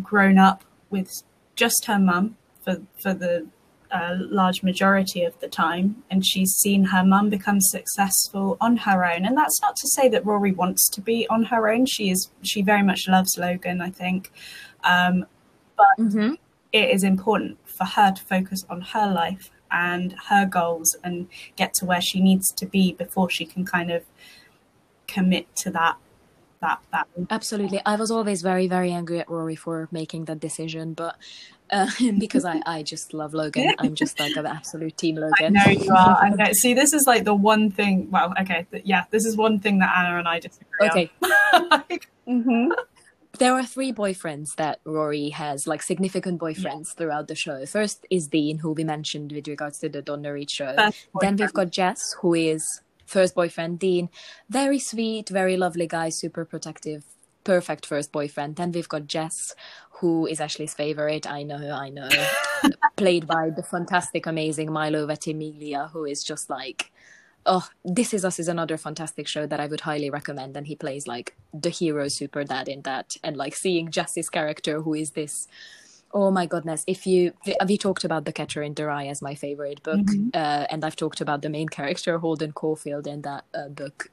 [0.02, 1.24] grown up with
[1.56, 3.48] just her mum for, for the
[3.92, 6.04] uh, large majority of the time.
[6.10, 9.26] And she's seen her mum become successful on her own.
[9.26, 11.86] And that's not to say that Rory wants to be on her own.
[11.86, 14.32] She is, she very much loves Logan, I think.
[14.84, 15.26] Um,
[15.98, 16.34] Mm-hmm.
[16.74, 21.74] it is important for her to focus on her life and her goals and get
[21.76, 24.04] to where she needs to be before she can kind of
[25.08, 25.96] commit to that
[26.62, 27.82] that that Absolutely.
[27.86, 31.16] I was always very, very angry at Rory for making that decision, but
[31.72, 33.74] uh, because I, I just love Logan.
[33.80, 35.53] I'm just like an absolute team I Logan.
[35.53, 36.17] know you are.
[36.22, 36.47] I know.
[36.53, 38.09] See, this is like the one thing.
[38.11, 41.11] Well, okay, th- yeah, this is one thing that Anna and I disagree Okay.
[41.22, 42.72] Like, Mm-hmm.
[43.39, 47.65] There are three boyfriends that Rory has, like significant boyfriends throughout the show.
[47.65, 50.76] First is Dean, who we mentioned with regards to the Donna Reed show.
[51.22, 54.09] Then we've got Jess, who is first boyfriend Dean.
[54.49, 57.03] Very sweet, very lovely guy, super protective,
[57.44, 58.56] perfect first boyfriend.
[58.56, 59.56] Then we've got Jess,
[59.92, 61.30] who is Ashley's favorite.
[61.30, 62.10] I know, I know.
[62.96, 66.92] Played by the fantastic, amazing Milo Ventimiglia, who is just like,
[67.46, 70.56] oh, This Is Us is another fantastic show that I would highly recommend.
[70.56, 73.18] And he plays like the hero super dad in that.
[73.24, 75.48] And like seeing Jess's character, who is this.
[76.12, 76.84] Oh my goodness!
[76.88, 77.34] If you
[77.68, 80.30] we talked about The Catcher in the Rye as my favorite book, mm-hmm.
[80.34, 84.10] uh, and I've talked about the main character Holden Caulfield in that uh, book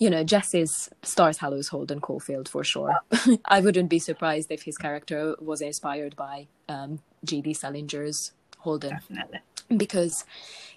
[0.00, 2.96] you know, Jesse's Stars Hollow's Holden Caulfield for sure.
[3.44, 7.52] I wouldn't be surprised if his character was inspired by um, J.D.
[7.52, 8.90] Salinger's Holden.
[8.90, 9.40] Definitely.
[9.76, 10.24] Because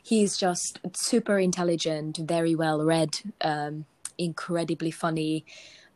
[0.03, 3.85] he's just super intelligent, very well read, um,
[4.17, 5.45] incredibly funny,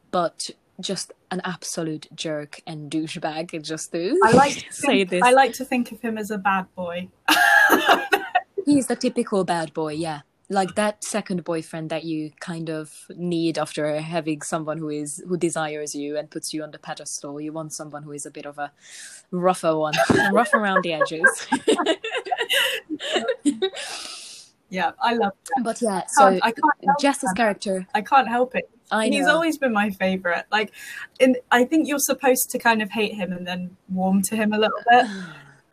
[0.10, 0.50] but
[0.80, 3.54] just an absolute jerk and douchebag.
[3.54, 5.24] It just to I like to say think, this.
[5.24, 7.10] I like to think of him as a bad boy.
[8.66, 13.58] he's the typical bad boy, yeah like that second boyfriend that you kind of need
[13.58, 17.42] after having someone who is who desires you and puts you on the pedestal.
[17.42, 18.72] You want someone who is a bit of a
[19.32, 19.94] rougher one
[20.32, 21.48] rough around the edges.
[24.70, 25.64] Yeah i love that.
[25.64, 28.70] but yeah so I can't jess's character i can't help it.
[28.92, 30.46] I he's always been my favorite.
[30.52, 30.74] Like
[31.20, 34.52] in i think you're supposed to kind of hate him and then warm to him
[34.54, 35.06] a little bit.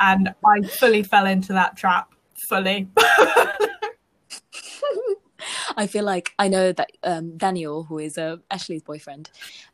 [0.01, 2.13] And i fully fell into that trap
[2.49, 2.89] fully
[5.77, 9.31] I feel like I know that um, Daniel, who is uh, Ashley's boyfriend,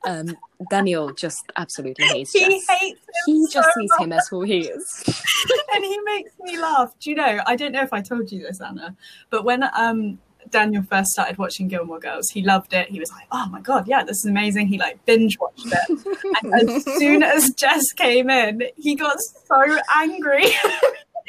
[0.06, 0.36] um,
[0.70, 2.32] Daniel just absolutely hates.
[2.32, 2.66] He Jess.
[2.80, 3.00] hates.
[3.26, 4.00] he just so sees much.
[4.06, 5.04] him as who he is,
[5.74, 6.92] and he makes me laugh.
[7.00, 7.40] Do you know?
[7.46, 8.96] I don't know if I told you this, Anna,
[9.30, 10.18] but when um,
[10.50, 12.88] Daniel first started watching Gilmore Girls, he loved it.
[12.88, 16.42] He was like, "Oh my god, yeah, this is amazing." He like binge watched it,
[16.42, 20.46] and as soon as Jess came in, he got so angry.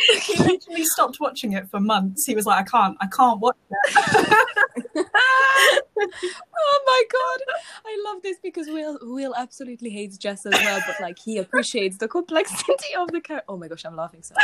[0.24, 2.26] he literally stopped watching it for months.
[2.26, 5.08] He was like, I can't, I can't watch it.
[5.98, 11.00] oh my god, I love this because Will Will absolutely hates Jess as well, but
[11.00, 13.46] like he appreciates the complexity of the character.
[13.48, 14.36] Oh my gosh, I'm laughing so.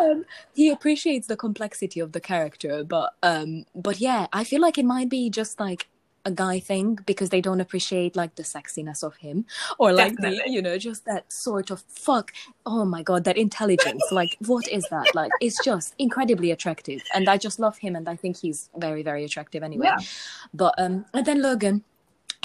[0.00, 0.24] Um,
[0.54, 4.84] he appreciates the complexity of the character, but um, but yeah, I feel like it
[4.84, 5.88] might be just like
[6.24, 9.46] a guy thing because they don't appreciate like the sexiness of him
[9.78, 10.40] or like Definitely.
[10.46, 12.32] the you know just that sort of fuck
[12.66, 17.28] oh my god that intelligence like what is that like it's just incredibly attractive and
[17.28, 19.98] i just love him and i think he's very very attractive anyway yeah.
[20.52, 21.82] but um and then logan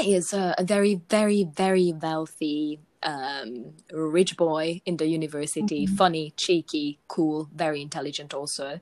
[0.04, 5.96] is a, a very very very wealthy um, rich boy in the university, mm-hmm.
[5.96, 8.80] funny, cheeky, cool, very intelligent also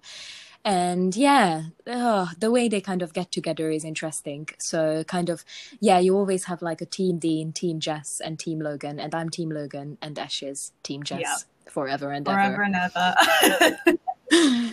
[0.63, 5.43] and yeah uh, the way they kind of get together is interesting so kind of
[5.79, 9.29] yeah you always have like a team dean team jess and team logan and i'm
[9.29, 11.35] team logan and ash is team jess yeah.
[11.67, 12.75] forever and forever ever and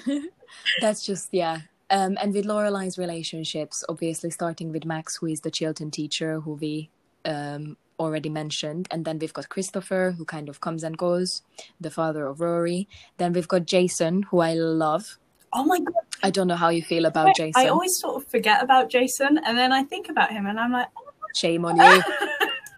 [0.03, 0.28] ever
[0.80, 1.61] that's just yeah
[1.91, 6.53] um, and with Lorelai's relationships, obviously starting with Max, who is the Chilton teacher, who
[6.53, 6.91] we
[7.24, 8.89] um, already mentioned.
[8.91, 11.43] And then we've got Christopher, who kind of comes and goes,
[11.80, 12.89] the father of Rory.
[13.16, 15.18] Then we've got Jason, who I love,
[15.53, 15.94] Oh my god!
[16.22, 17.61] I don't know how you feel about Jason.
[17.62, 20.72] I always sort of forget about Jason, and then I think about him, and I'm
[20.72, 22.03] like, oh shame on you.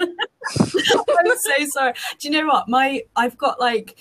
[0.61, 1.93] I'm so sorry.
[2.19, 2.69] Do you know what?
[2.69, 3.99] My I've got like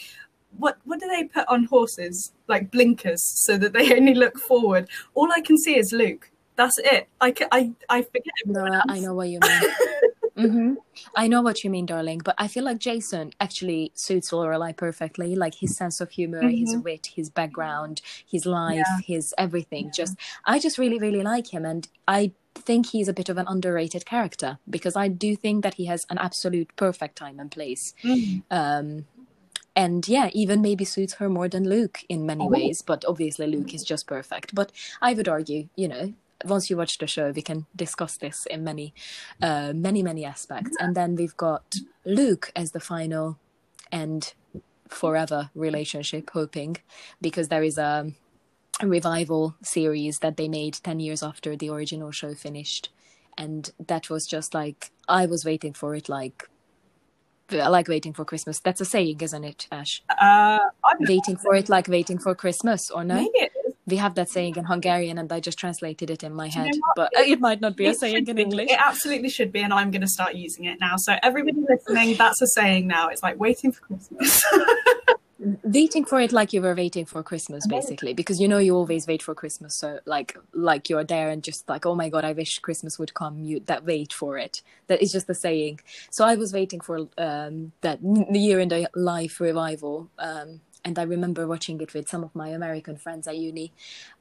[0.57, 2.33] what what do they put on horses?
[2.47, 4.89] Like blinkers, so that they only look forward.
[5.13, 6.31] All I can see is Luke.
[6.55, 7.07] That's it.
[7.21, 8.33] I I I forget.
[8.45, 9.61] No, I know what you mean.
[10.39, 10.73] Mm-hmm.
[11.15, 15.35] I know what you mean, darling, but I feel like Jason actually suits Lorelai perfectly.
[15.35, 16.57] Like his sense of humor, mm-hmm.
[16.57, 18.99] his wit, his background, his life, yeah.
[19.05, 19.85] his everything.
[19.85, 19.91] Yeah.
[19.93, 23.47] Just, I just really, really like him, and I think he's a bit of an
[23.47, 27.93] underrated character because I do think that he has an absolute perfect time and place.
[28.03, 28.39] Mm-hmm.
[28.51, 29.05] Um,
[29.75, 32.49] and yeah, even maybe suits her more than Luke in many oh.
[32.49, 32.81] ways.
[32.81, 34.53] But obviously, Luke is just perfect.
[34.53, 34.71] But
[35.01, 36.13] I would argue, you know,
[36.45, 38.93] once you watch the show, we can discuss this in many,
[39.41, 40.75] uh, many, many aspects.
[40.79, 41.75] And then we've got
[42.05, 43.37] Luke as the final
[43.91, 44.33] and
[44.87, 46.77] forever relationship, hoping,
[47.21, 48.11] because there is a,
[48.81, 52.89] revival series that they made 10 years after the original show finished.
[53.37, 56.47] And that was just like, I was waiting for it like
[57.51, 58.59] like waiting for Christmas.
[58.59, 60.03] That's a saying, isn't it, Ash?
[60.21, 60.59] Uh,
[60.99, 63.15] waiting for it like waiting for Christmas, or no?
[63.15, 63.51] Maybe it
[63.89, 66.67] we have that saying in Hungarian, and I just translated it in my head.
[66.67, 68.69] You know but it, it, might not be a saying in English.
[68.69, 70.95] It absolutely should be, and I'm going to start using it now.
[70.97, 73.09] So everybody listening, that's a saying now.
[73.09, 74.43] It's like waiting for Christmas.
[75.63, 79.07] waiting for it like you were waiting for christmas basically because you know you always
[79.07, 82.33] wait for christmas so like like you're there and just like oh my god i
[82.33, 85.79] wish christmas would come you that wait for it that is just the saying
[86.11, 90.97] so i was waiting for um that the year in the life revival um and
[90.97, 93.73] I remember watching it with some of my American friends at uni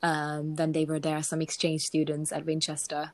[0.03, 3.13] um, when they were there, some exchange students at Winchester.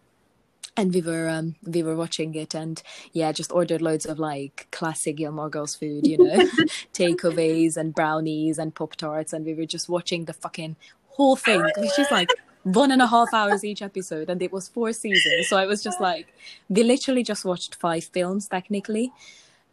[0.76, 2.82] and we were um we were watching it and
[3.12, 6.38] yeah just ordered loads of like classic gilmore girls food you know
[7.01, 9.32] takeaways and brownies and pop tarts.
[9.32, 10.74] And we were just watching the fucking
[11.16, 11.62] whole thing.
[11.76, 12.30] Which is like
[12.64, 15.49] one and a half hours each episode and it was four seasons.
[15.49, 16.26] So i was just like
[16.68, 19.12] we literally just watched five films technically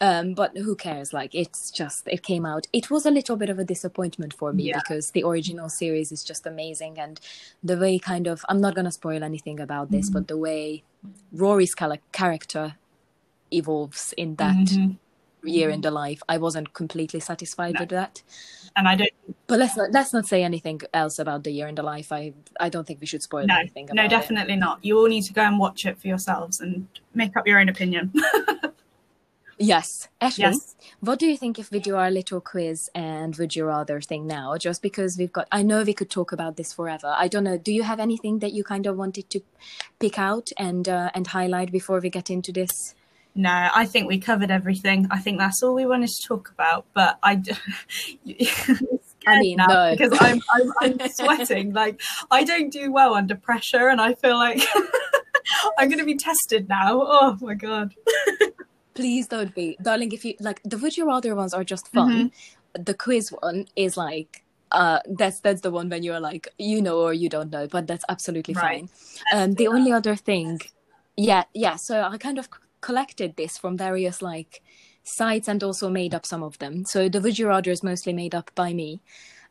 [0.02, 3.50] um, but who cares like it's just it came out it was a little bit
[3.50, 4.80] of a disappointment for me Yeah.
[4.80, 7.20] because the original series is just amazing and
[7.64, 10.84] the way kind of i'm not going to spoil anything about this but the way
[11.32, 11.76] rory's
[12.12, 12.76] character
[13.52, 14.98] evolves in that Mhm.
[15.44, 17.82] year in the life i wasn't completely satisfied No.
[17.82, 18.24] with that
[18.76, 19.12] And I don't.
[19.48, 22.34] but let's not let's not say anything else about the year in the life i
[22.66, 24.10] i don't think we should spoil No, anything about no, it.
[24.18, 24.76] definitely not.
[24.88, 27.70] You all need to go and watch it for yourselves and make up your own
[27.70, 28.06] opinion.
[29.62, 30.08] Yes.
[30.20, 30.76] Ashley, Yes.
[31.00, 34.28] what do you think if we do our little quiz and would you rather thing
[34.28, 34.58] now?
[34.58, 37.14] Just because we've got, I know we could talk about this forever.
[37.16, 37.58] I don't know.
[37.58, 39.42] Do you have anything that you kind of wanted to
[40.00, 42.96] pick out and uh, and highlight before we get into this?
[43.34, 45.08] No, I think we covered everything.
[45.10, 46.86] I think that's all we wanted to talk about.
[46.94, 47.42] But I,
[49.28, 49.96] I mean, no.
[49.96, 51.72] because I'm, I'm I'm sweating.
[51.82, 54.62] Like I don't do well under pressure, and I feel like
[55.78, 57.02] I'm going to be tested now.
[57.04, 57.94] Oh my god!
[58.94, 60.12] Please don't be, darling.
[60.12, 62.32] If you like, the would you rather ones are just fun.
[62.74, 64.44] The quiz one is like.
[64.74, 67.88] Uh, that's that's the one when you're like you know or you don't know, but
[67.88, 68.88] that's absolutely Right.
[68.88, 68.90] fine.
[69.34, 70.62] Um, the only other thing,
[71.18, 71.76] yeah, yeah.
[71.76, 74.62] So I kind of c- collected this from various like
[75.04, 76.86] sites and also made up some of them.
[76.86, 79.02] So the Would You Rather is mostly made up by me.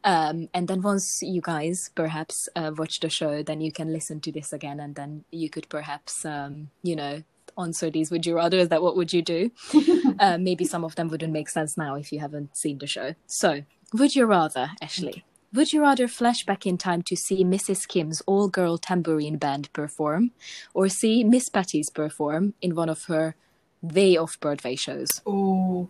[0.05, 4.21] Um, and then once you guys perhaps uh, watch the show, then you can listen
[4.21, 7.23] to this again, and then you could perhaps, um, you know,
[7.59, 8.59] answer these Would You Rather.
[8.59, 9.51] Is That what would you do?
[10.19, 13.15] uh, maybe some of them wouldn't make sense now if you haven't seen the show.
[13.27, 15.25] So, would you rather, Ashley?
[15.53, 17.89] Would you rather flash back in time to see Mrs.
[17.89, 20.31] Kim's all girl tambourine band perform,
[20.75, 23.35] or see Miss Patty's perform in one of her
[23.83, 25.09] way off Broadway shows?
[25.27, 25.89] Oh,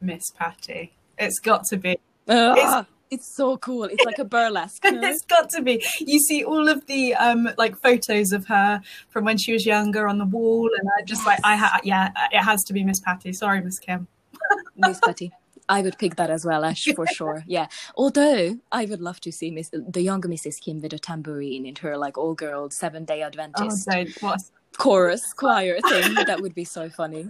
[0.00, 1.98] Miss Patty, it's got to be.
[2.28, 3.84] Ah, it's so cool.
[3.84, 4.82] It's like a burlesque.
[4.90, 5.00] no?
[5.08, 5.84] it's got to be.
[6.00, 8.80] You see all of the um like photos of her
[9.10, 12.10] from when she was younger on the wall, and I just like I ha- yeah,
[12.32, 13.32] it has to be Miss Patty.
[13.32, 14.08] Sorry, Miss Kim.
[14.76, 15.32] Miss Patty.
[15.68, 17.42] I would pick that as well, Ash, for sure.
[17.48, 17.66] Yeah.
[17.96, 20.60] Although I would love to see Miss the younger Mrs.
[20.60, 24.42] Kim with a tambourine in her like all girl seven day Oh, Adventist don't.
[24.78, 26.14] Chorus choir thing.
[26.26, 27.26] that would be so funny.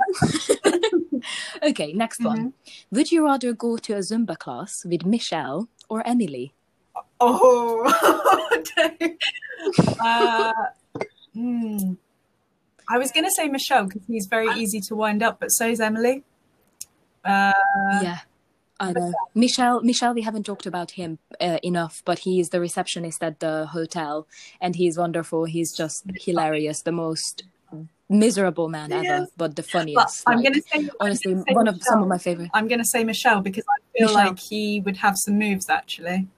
[1.63, 2.55] okay, next one.
[2.91, 6.55] Would you rather go to a Zumba class with Michel or Emily?
[7.21, 7.85] Oh,
[10.01, 10.53] uh,
[11.35, 11.95] hmm.
[12.89, 15.67] I was going to say Michel because he's very easy to wind up, but so
[15.67, 16.25] is Emily.
[17.25, 17.53] Uh,
[18.03, 18.19] yeah.
[18.79, 19.13] I know.
[19.35, 23.41] Michel, Michel, we haven't talked about him uh, enough, but he is the receptionist at
[23.41, 24.29] the hotel
[24.61, 25.47] and he's wonderful.
[25.47, 27.45] He's just hilarious, the most
[28.09, 30.23] miserable man ever, but the but funniest.
[30.27, 32.51] I'm like, going to say honestly, gonna say one of some of my favorite.
[32.55, 34.25] I'm going to say Michel because I feel Michel.
[34.27, 36.29] like he would have some moves actually.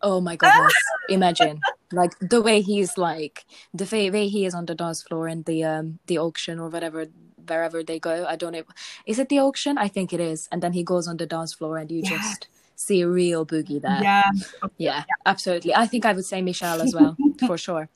[0.00, 0.74] Oh my goodness!
[1.08, 1.60] Imagine
[1.90, 5.64] like the way he's like the way he is on the dance floor and the
[5.64, 7.06] um the auction or whatever
[7.46, 8.24] wherever they go.
[8.26, 8.62] I don't know.
[9.06, 9.76] Is it the auction?
[9.78, 10.48] I think it is.
[10.52, 12.10] And then he goes on the dance floor and you Yes.
[12.10, 14.02] just see a real boogie there.
[14.02, 14.30] Yeah.
[14.76, 15.74] Yeah, absolutely.
[15.74, 17.16] I think I would say Michel as well,
[17.46, 17.88] for sure.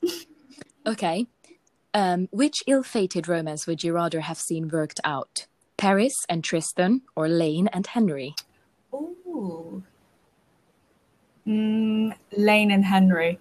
[0.85, 1.27] Okay.
[1.93, 5.45] Um, which ill fated romance would you rather have seen worked out?
[5.77, 8.35] Paris and Tristan or Lane and Henry?
[8.93, 9.83] Ooh.
[11.47, 13.37] Mm, Lane and Henry,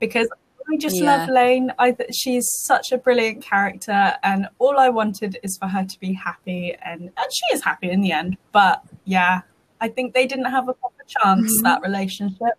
[0.00, 0.28] because
[0.70, 1.16] I just Yeah.
[1.16, 1.72] love Lane.
[1.78, 6.00] I th- she's such a brilliant character, and all I wanted is for her to
[6.00, 8.36] be happy, and, and she is happy in the end.
[8.52, 9.40] But yeah,
[9.80, 11.62] I think they didn't have a proper chance Mhm.
[11.62, 12.58] that relationship.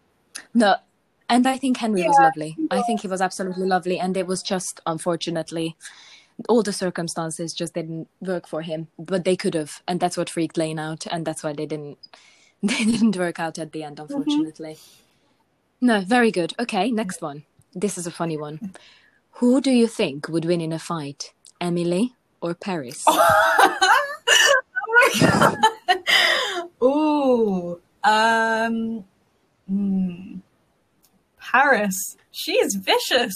[0.55, 0.77] No,
[1.29, 2.57] and I think Henry was Yeah, lovely.
[2.71, 5.77] I think he was absolutely lovely, and it was just unfortunately
[6.47, 8.87] all the circumstances just didn't work for him.
[8.97, 11.97] But they could have, and that's what freaked Lane out, and that's why they didn't.
[12.61, 14.77] They didn't work out at the end, unfortunately.
[15.79, 16.53] No, very good.
[16.59, 17.45] Okay, next one.
[17.73, 18.73] This is a funny one.
[19.39, 23.05] Who do you think would win in a fight, Emily or Paris?
[23.07, 23.99] oh
[24.97, 25.57] my god!
[26.83, 29.05] Ooh, um,
[29.69, 30.39] hmm.
[31.51, 32.17] Paris.
[32.31, 33.33] She's vicious.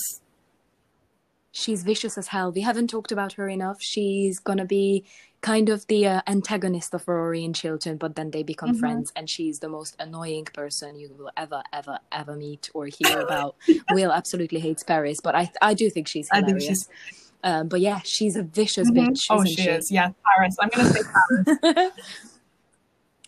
[1.51, 2.51] She's vicious as hell.
[2.51, 3.77] We haven't talked about her enough.
[3.81, 5.03] She's gonna be
[5.41, 8.79] kind of the uh, antagonist of Rory and Chilton, but then they become Mhm.
[8.79, 13.19] friends, and she's the most annoying person you will ever, ever, ever meet or hear
[13.19, 13.55] about.
[13.91, 16.87] Will absolutely hates Paris, but I, I do think she's I think hilarious.
[17.09, 17.31] she's.
[17.43, 18.95] Um, but yeah, she's a vicious Mhm.
[19.09, 19.19] bitch.
[19.29, 19.91] Oh, isn't she is.
[19.91, 20.55] Yeah, Paris.
[20.61, 21.01] I'm gonna say
[21.61, 21.91] Paris.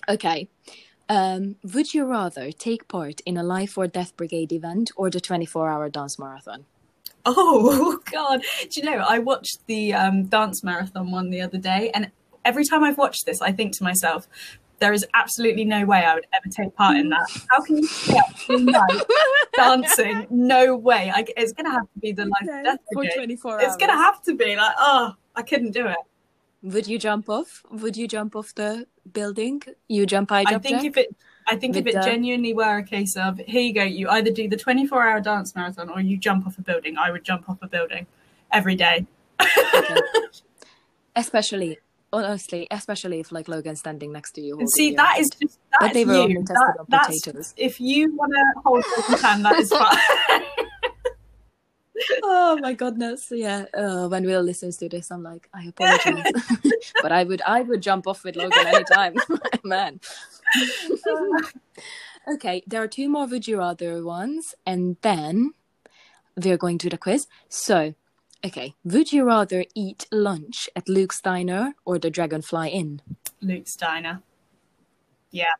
[0.09, 0.47] okay.
[1.07, 5.21] Um, would you rather take part in a life or death brigade event or the
[5.21, 6.65] 24 hour dance marathon?
[7.27, 8.43] Oh God!
[8.69, 12.11] Do you know I watched the um, dance marathon one the other day, and
[12.43, 14.27] every time I've watched this, I think to myself,
[14.77, 17.27] there is absolutely no way I would ever take part in that.
[17.49, 19.01] How can you stay up all night
[19.55, 20.27] dancing?
[20.29, 21.11] No way!
[21.13, 23.15] I, it's going to have to be the life No, or death for brigade.
[23.15, 23.63] 24 hours.
[23.65, 25.97] It's going to have to be like, oh, I couldn't do it.
[26.73, 27.61] Would you jump off?
[27.69, 29.61] Would you jump off the building?
[29.87, 31.15] You jump I jump think if it,
[31.47, 34.31] I think if it the- genuinely were a case of here you go, you either
[34.31, 36.97] do the twenty-four hour dance marathon or you jump off a building.
[36.97, 38.07] I would jump off a building
[38.51, 39.05] every day.
[39.39, 39.95] Okay.
[41.15, 41.77] especially,
[42.11, 44.59] honestly, especially if like Logan's standing next to you.
[44.75, 45.21] See, that hand.
[45.21, 46.43] is just But that's they were you.
[46.45, 47.53] That- on that's potatoes.
[47.57, 50.41] if you want to hold Logan's hand, that is fine.
[52.23, 53.31] oh my goodness.
[53.31, 56.31] Yeah uh, when will listens to this i'm like i apologize.
[57.01, 59.15] But i would i would jump off with logan anytime.
[59.63, 59.99] Man.
[62.27, 65.51] Okay there are two more would you rather ones and then
[66.35, 67.27] we're going to the quiz.
[67.49, 67.93] So
[68.43, 73.01] okay would you rather eat lunch at luke's diner or the dragonfly inn?
[73.41, 74.23] Luke's Diner.
[75.31, 75.53] Yeah.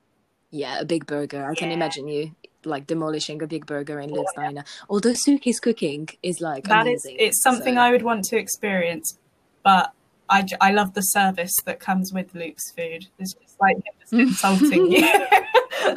[0.50, 1.46] yeah a big burger.
[1.50, 2.32] I can imagine you
[2.66, 7.06] like demolishing a big burger in luke's diner although sookie's cooking is like That is,
[7.06, 9.18] amazing, it's something so- I would want to experience,
[9.64, 9.92] but
[10.30, 13.06] I, I love the service that comes with Luke's food.
[13.20, 15.08] It's just like just insulting you.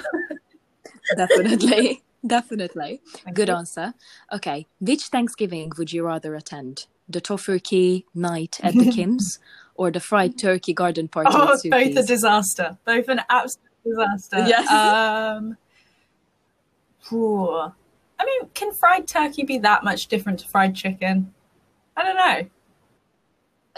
[1.17, 3.55] definitely definitely Thank good you.
[3.55, 3.95] answer
[4.33, 9.39] okay which thanksgiving would you rather attend the tofurky night at the kims
[9.77, 12.77] or the fried turkey garden party Oh, both a disaster.
[12.85, 14.45] Both an absolute disaster.
[14.47, 14.69] Yes.
[14.71, 15.57] Um,
[17.09, 17.73] phew.
[18.21, 21.33] I mean, can fried turkey be that much different to fried chicken?
[21.97, 22.49] I don't know.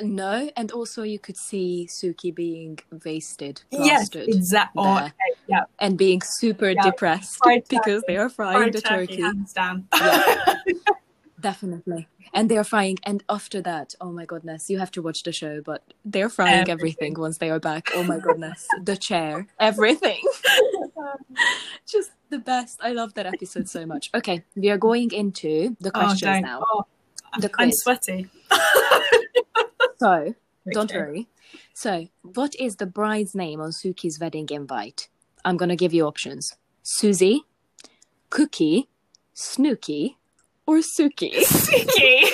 [0.02, 4.82] no and also you could see sookie being wasted Yes, plastered exactly.
[4.82, 4.96] there.
[4.96, 5.12] okay,
[5.46, 8.12] yeah, and being super Yeah, depressed fried because turkey.
[8.12, 9.38] they are frying fried the turkey, turkey.
[10.00, 10.54] Yeah.
[11.40, 15.32] definitely and they're frying and after that oh my goodness you have to watch the
[15.32, 17.14] show but they're frying everything, Everything.
[17.18, 20.20] once they are back oh my goodness the chair everything
[21.86, 25.90] just the best i love that episode so much okay we are going into the
[25.94, 26.42] Oh, questions don't.
[26.42, 26.84] now Oh,
[27.38, 28.28] The I'm sweaty.
[29.98, 30.34] so
[30.72, 31.28] don't worry
[31.74, 35.08] so what is the bride's name on sookie's wedding invite
[35.44, 36.52] i'm gonna give you options
[36.82, 37.42] susie
[38.30, 38.88] cookie
[39.34, 40.16] snooky
[40.66, 42.24] or sookie Sticky.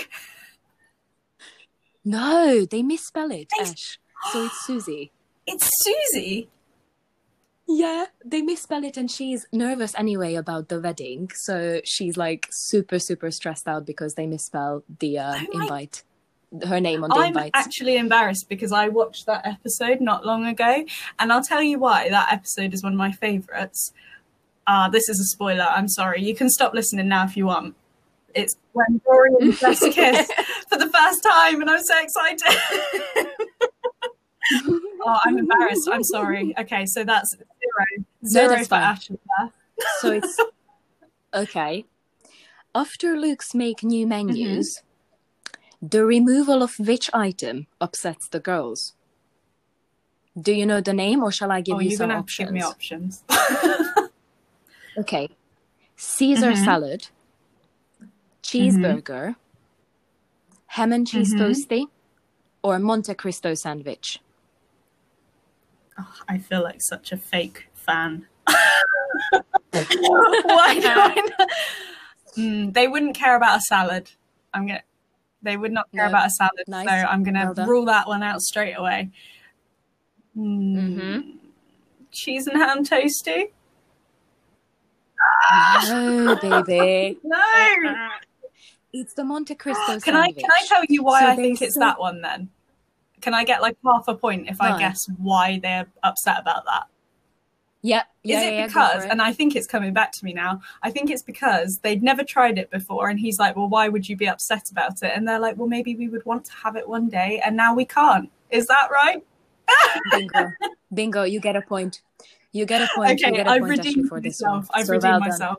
[2.04, 3.98] No, they misspell it, Ash.
[4.32, 5.10] So it's Susie.
[5.48, 6.48] It's Susie.
[7.68, 11.30] Yeah, they misspell it, and she's nervous anyway about the wedding.
[11.34, 16.04] So she's like super, super stressed out because they misspell the uh, Oh invite,
[16.66, 17.50] her name on the invite.
[17.54, 20.84] I'm actually embarrassed because I watched that episode not long ago,
[21.18, 23.92] and I'll tell you why that episode is one of my favorites.
[24.68, 25.64] Ah, this is a spoiler.
[25.64, 26.22] I'm sorry.
[26.22, 27.74] You can stop listening now if you want.
[28.34, 29.00] It's when
[29.40, 30.30] and Jess kiss
[30.68, 32.60] for the first time, and I'm so excited.
[35.06, 35.88] oh, I'm embarrassed.
[35.90, 36.54] I'm sorry.
[36.58, 37.34] Okay, so that's
[38.26, 38.74] zero, for.
[38.74, 39.18] Ashley
[40.00, 40.40] so it's
[41.34, 41.84] okay.
[42.74, 44.82] After Luke's make new menus,
[45.80, 48.94] the removal of which item upsets the girls?
[50.38, 52.60] Do you know the name, or shall I give oh, you some gonna give me
[52.62, 53.24] options?
[53.30, 54.10] options.
[54.98, 55.28] Okay.
[55.96, 56.64] Caesar Mhm.
[56.64, 57.08] salad,
[58.42, 59.36] cheeseburger,
[60.68, 61.38] ham and cheese Mhm.
[61.38, 61.86] toasty,
[62.62, 64.20] or Monte Cristo sandwich.
[65.98, 68.26] Oh, I feel like such a fake fan.
[68.46, 68.54] Why
[69.72, 69.80] do
[70.88, 71.48] I not?
[72.36, 74.10] Mm, they wouldn't care about a salad.
[74.52, 74.82] I'm gonna.
[75.42, 76.08] They would not care No.
[76.10, 76.86] about a salad, Nice.
[76.86, 79.10] so I'm gonna Well rule that one out straight away.
[80.36, 81.36] Mm, Mhm.
[82.12, 83.52] Cheese and ham toasty?
[85.88, 87.18] No, baby.
[87.24, 88.08] No.
[88.92, 91.74] It's the Monte Cristo Can I can I tell you why So I think it's
[91.74, 92.50] so- that one then?
[93.20, 94.60] Can I get like half a point if?
[94.60, 96.84] I guess why they're upset about that?
[97.82, 99.10] Yeah, yeah, Is it yeah, because, it.
[99.12, 102.24] and I think it's coming back to me now, I think it's because they'd never
[102.24, 105.12] tried it before, and he's like, Well, why would you be upset about it?
[105.14, 107.74] And they're like, Well, maybe we would want to have it one day, and now
[107.74, 108.30] we can't.
[108.50, 109.24] Is that right?
[110.10, 110.52] Bingo,
[110.92, 111.22] bingo.
[111.24, 112.02] You get a point.
[112.52, 113.20] You get a point.
[113.20, 114.68] you okay, get a I've point actually redeemed for this myself.
[114.68, 114.80] one.
[114.80, 115.58] I've So redeemed myself.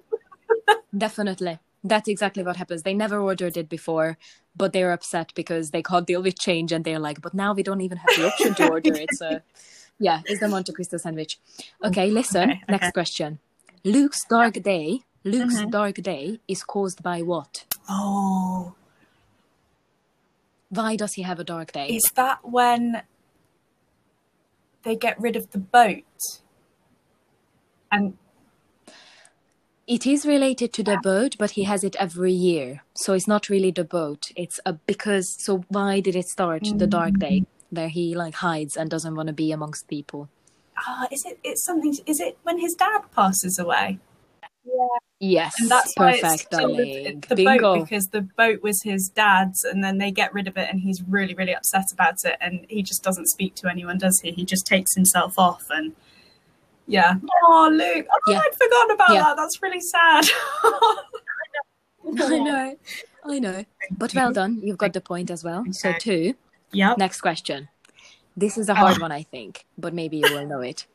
[0.97, 1.60] Definitely.
[1.84, 2.84] That's exactly what happens.
[2.84, 4.17] They never ordered it before,
[4.55, 7.63] but they're upset because they can't deal with change and they're like, but now we
[7.63, 9.13] don't even have the option to order it.
[9.13, 9.39] So,
[9.99, 11.39] yeah, it's the Monte Cristo sandwich.
[11.84, 12.51] Okay, listen.
[12.51, 13.39] Okay, Next question.
[13.84, 15.71] Luke's dark day, Luke's Mhm.
[15.71, 17.65] dark day is caused by what?
[17.89, 18.73] Oh,
[20.69, 21.88] Why does he have a dark day?
[21.88, 23.01] is that when
[24.84, 26.03] they get rid of the boat?
[27.89, 28.17] And
[29.88, 32.83] It is related to the boat, but he has it every year.
[32.95, 34.31] So it's not really the boat.
[34.35, 35.35] It's a because.
[35.39, 39.27] So why did it start the dark day where he like hides and doesn't want
[39.27, 40.27] to be amongst people?
[40.77, 41.39] Ah, is it?
[41.43, 41.95] It's something.
[42.05, 43.99] Is it when his dad passes away?
[44.65, 44.97] Yeah.
[45.19, 47.23] Yes, And that's why perfect, it's called darling.
[47.27, 47.75] the Bingo.
[47.77, 50.79] boat because the boat was his dad's, and then they get rid of it, and
[50.81, 54.29] he's really, really upset about it, and he just doesn't speak to anyone, does he?
[54.31, 55.95] He just takes himself off, and
[56.88, 57.15] yeah.
[57.43, 58.39] Oh, Luke, oh, Yeah.
[58.39, 59.23] I'd forgotten about Yeah.
[59.23, 59.38] that.
[59.38, 60.25] That's really sad.
[62.19, 62.77] I know,
[63.25, 63.65] I know.
[63.91, 64.59] But well done.
[64.63, 65.65] You've got the point as well.
[65.71, 66.35] So two.
[66.71, 66.95] Yeah.
[66.97, 67.69] Next question.
[68.35, 69.01] This is a hard Oh.
[69.01, 70.85] one, I think, but maybe you will know it.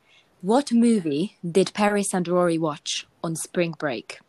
[0.40, 4.20] What movie did Paris and Rory watch on spring break?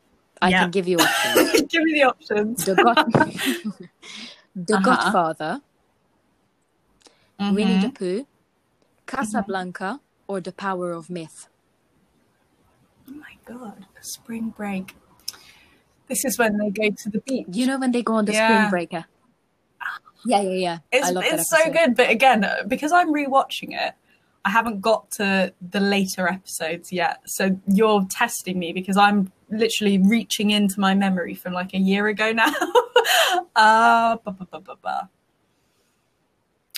[0.42, 0.62] I Yeah.
[0.62, 1.62] can give you options.
[1.72, 2.66] Give me the options.
[2.66, 3.12] The, God-
[4.56, 4.84] the Uh-huh.
[4.84, 5.62] Godfather,
[7.40, 7.96] Winnie the Mhm.
[7.96, 8.28] Pooh,
[9.08, 11.48] Casablanca, or The Power of Myth?
[13.10, 14.96] Oh my god, spring break.
[16.08, 17.48] This is when they go to the beach.
[17.52, 18.46] You know when they go on the Yeah.
[18.46, 18.94] spring break?
[18.94, 19.04] eh?
[20.26, 20.78] Yeah, yeah, yeah.
[20.92, 23.94] It's, I love that it's so good, but again, because I'm rewatching it,
[24.46, 27.22] I haven't got to the later episodes yet.
[27.26, 32.08] So you're testing me because I'm literally reaching into my memory from like a year
[32.08, 32.48] ago now.
[33.56, 35.10] uh, ba, ba, ba, ba, ba.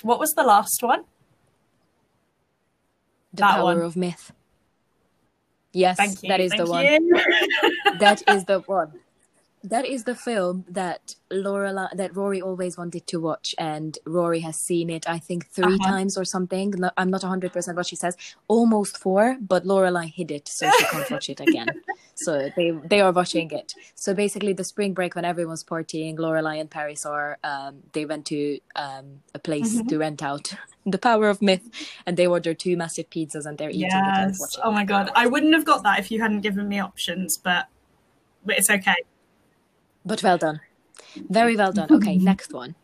[0.02, 1.04] What was the last one?
[3.34, 3.82] The That Power one.
[3.82, 4.32] of Myth.
[5.76, 6.30] Yes, Thank you.
[6.30, 6.86] that is thank the one.
[8.00, 8.94] that is the one.
[9.70, 14.58] That is the film that Laura that Rory always wanted to watch, and Rory has
[14.58, 15.10] seen it.
[15.10, 15.90] I think 3 Uh-huh.
[15.92, 16.74] times or something.
[16.98, 18.16] I'm not 100 percent what she says.
[18.48, 21.68] Almost four, but Lorelai hid it, so she can't watch it again.
[22.18, 23.74] So they they are watching it.
[23.94, 28.26] So basically, the spring break when everyone's partying, Lorelai and Paris are um, they went
[28.28, 28.40] to
[28.78, 29.88] um, a place Mhm.
[29.90, 30.46] to rent out
[30.94, 31.66] the Power of Myth,
[32.06, 34.40] and they ordered two massive pizzas, and they're eating yes.
[34.40, 34.62] watching.
[34.64, 37.68] Oh my god, I wouldn't have got that if you hadn't given me options, but
[38.46, 38.96] but it's okay.
[40.06, 40.62] But well done.
[41.30, 41.90] Very well done.
[41.92, 42.76] Okay, next one.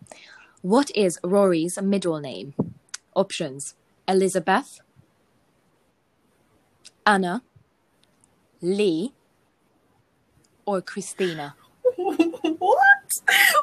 [0.61, 2.53] What is Rory's middle name?
[3.15, 3.76] Options
[4.07, 4.80] Elizabeth,
[7.05, 7.43] Anna,
[8.61, 9.13] Lee,
[10.65, 11.55] or Christina?
[11.95, 13.09] what?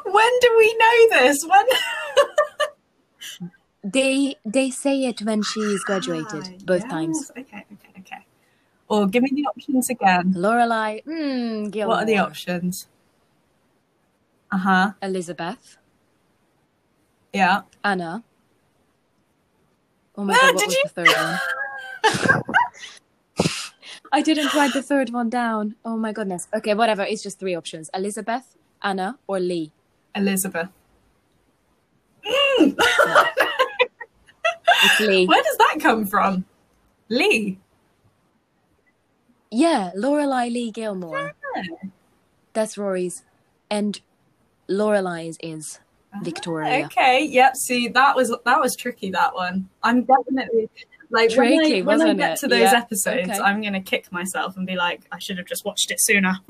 [0.05, 1.37] When do we know this?
[1.45, 1.65] When?
[3.81, 6.91] They they say it when she's graduated, Ah, both yes.
[6.91, 7.31] times.
[7.31, 8.25] Okay, okay, okay.
[8.89, 10.33] Or give me the options again.
[10.35, 12.87] Lorelai, mm, What are the options?
[14.51, 14.91] Uh huh.
[15.01, 15.77] Elizabeth,
[17.33, 17.61] Yeah.
[17.83, 18.23] Anna.
[20.17, 22.43] Oh my Ah, god, what did was you- the third one?
[24.11, 25.75] I didn't write the third one down.
[25.85, 26.47] Oh my goodness.
[26.53, 27.03] Okay, whatever.
[27.03, 29.71] It's just three options: Elizabeth, Anna, or Lee.
[30.15, 30.69] Elizabeth.
[34.81, 35.25] It's Lee.
[35.25, 36.45] Where does that come from?
[37.09, 37.59] Lee.
[39.51, 41.33] Yeah, Lorelai Lee Gilmore.
[41.55, 41.63] Yeah.
[42.53, 43.23] That's Rory's,
[43.69, 43.99] and
[44.69, 45.79] Lorelai's is
[46.13, 46.85] ah, Victoria.
[46.85, 47.25] Okay.
[47.25, 47.55] Yep.
[47.55, 49.11] See, that was that was tricky.
[49.11, 49.69] That one.
[49.83, 50.69] I'm definitely
[51.09, 52.39] like when I, when I get it?
[52.41, 52.77] to those Yeah.
[52.77, 53.39] episodes, Okay.
[53.39, 56.37] I'm gonna kick myself and be like, I should have just watched it sooner.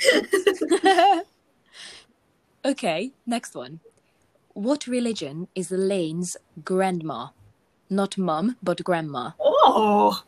[2.64, 3.80] okay, next one.
[4.54, 7.28] What religion is Elaine's grandma?
[7.88, 9.32] Not mum, but grandma.
[9.40, 10.22] oh.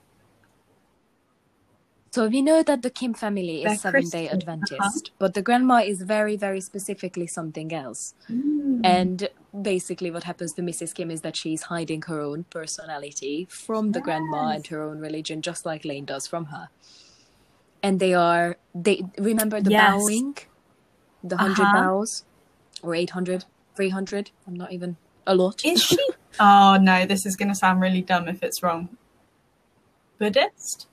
[2.13, 5.15] So we know that the Kim family is Seven Day Adventist, uh-huh.
[5.19, 8.13] but the grandma is very, very specifically something else.
[8.31, 8.85] Mm.
[8.85, 9.29] And
[9.63, 10.95] basically, what happens to Mrs.
[10.95, 15.41] Kim is that she's hiding her own personality from the grandma and her own religion,
[15.41, 16.69] just like Lane does from her.
[17.83, 19.93] And they are, they remember the Yes.
[19.93, 20.37] bowing,
[21.25, 21.83] the 100 Uh-huh.
[21.83, 22.25] bows,
[22.83, 25.65] or 800, 300, I'm not even, a lot.
[25.65, 25.99] Is she?
[26.39, 28.91] oh no, this is going to sound really dumb if it's wrong.
[30.19, 30.89] Buddhist?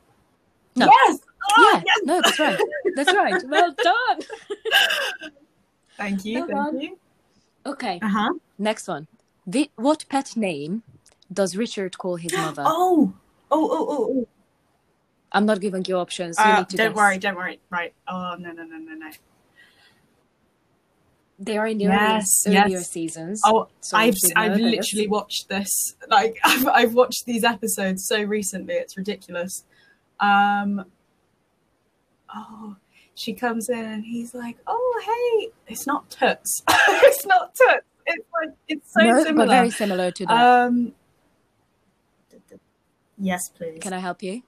[0.79, 0.85] No.
[0.91, 1.19] Yes.
[1.57, 1.99] Oh, yeah, yes.
[2.05, 2.59] no, that's right.
[2.95, 3.43] That's right.
[3.47, 4.19] Well done.
[5.97, 6.39] Thank you.
[6.39, 6.81] Well thank done.
[6.81, 6.97] you.
[7.65, 8.33] Okay, Uh huh.
[8.57, 9.07] next one.
[9.47, 10.83] Vi- what pet name
[11.31, 12.63] does Richard call his mother?
[12.65, 13.13] Oh.
[13.51, 13.69] Oh.
[13.71, 13.87] Oh.
[13.89, 14.09] Oh.
[14.19, 14.27] oh.
[15.31, 16.37] I'm not giving you options.
[16.39, 16.95] You Uh, need to don't guess.
[16.97, 17.17] worry.
[17.19, 17.59] Don't worry.
[17.69, 17.93] Right.
[18.07, 19.09] Oh no no no no no.
[21.41, 22.89] They are in the Yes, earlier, earlier yes.
[22.91, 23.41] seasons.
[23.45, 25.95] Oh, so I've I've literally watched this.
[26.09, 28.73] Like I've I've watched these episodes so recently.
[28.75, 29.63] It's ridiculous.
[30.19, 30.85] Um.
[32.33, 32.75] Oh,
[33.15, 36.61] she comes in and he's like, "Oh, hey, it's not Toots.
[36.69, 37.85] it's not Toots.
[38.05, 40.65] It's like it's so no, similar." but very similar to that.
[40.65, 40.93] um.
[43.21, 43.79] Yes, please.
[43.81, 44.43] Can I help you?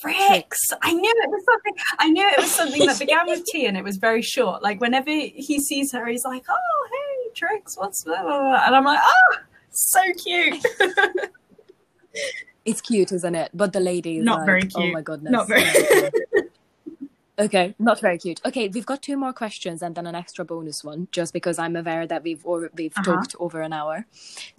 [0.00, 0.58] Tricks.
[0.82, 1.74] I knew it was something.
[1.98, 4.62] I knew it was something that began with T, and it was very short.
[4.62, 8.76] Like whenever he sees her, he's like, "Oh, hey, Tricks, what's blah, blah, blah." And
[8.76, 9.36] I'm like, "Oh,
[9.70, 10.64] so cute."
[12.66, 13.50] It's cute, isn't it?
[13.54, 15.32] But the lady is Not like, very Oh my goodness.
[15.32, 16.10] Not very- Okay.
[17.38, 18.40] Okay, not very cute.
[18.46, 21.76] Okay, we've got two more questions and then an extra bonus one, just because I'm
[21.76, 23.04] aware that we've or, we've Uh-huh.
[23.16, 24.06] talked over an hour.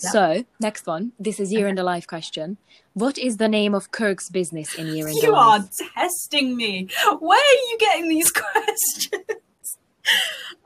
[0.03, 0.09] Yeah.
[0.11, 2.57] So next one, this is year in the life question.
[2.93, 5.23] What is the name of Kirk's business in year in the life?
[5.23, 5.59] You are
[5.95, 6.87] testing me.
[7.19, 9.77] Where are you getting these questions?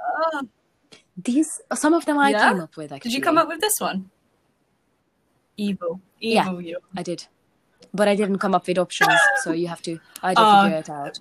[0.01, 0.47] Oh,
[1.17, 2.49] These some of them I Yeah?
[2.51, 2.91] came up with.
[2.91, 4.09] Actually, did you come up with this one?
[5.67, 6.01] Evil.
[6.19, 6.49] Yeah.
[6.59, 6.77] You.
[6.97, 7.27] I did,
[7.93, 10.63] but I didn't come up with options, so you have to either Oh.
[10.63, 11.19] figure it out.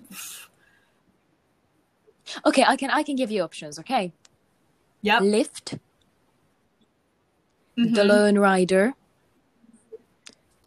[2.45, 3.77] Okay, I can I can give you options.
[3.79, 4.13] Okay,
[5.01, 5.21] Yep.
[5.21, 5.79] Lyft,
[7.77, 7.95] Mhm.
[7.95, 8.93] the Lone Rider,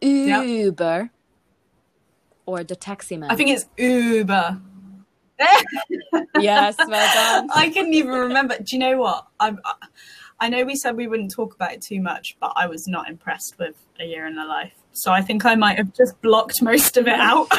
[0.01, 0.47] Yep.
[0.47, 1.11] Uber,
[2.47, 3.31] or the Taxi Man.
[3.31, 4.61] I think it's Uber.
[6.41, 7.49] yes, well done.
[7.55, 8.57] I couldn't even remember.
[8.59, 9.27] Do you know what?
[9.41, 9.49] I,
[10.45, 13.09] I know we said we wouldn't talk about it too much, but I was not
[13.09, 14.75] impressed with A Year in the Life.
[14.93, 17.47] So I think I might have just blocked most of it out.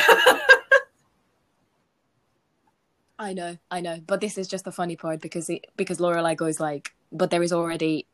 [3.17, 6.35] I know, I know, but this is just the funny part because it, because Lorelai
[6.37, 8.05] goes like, but there is already,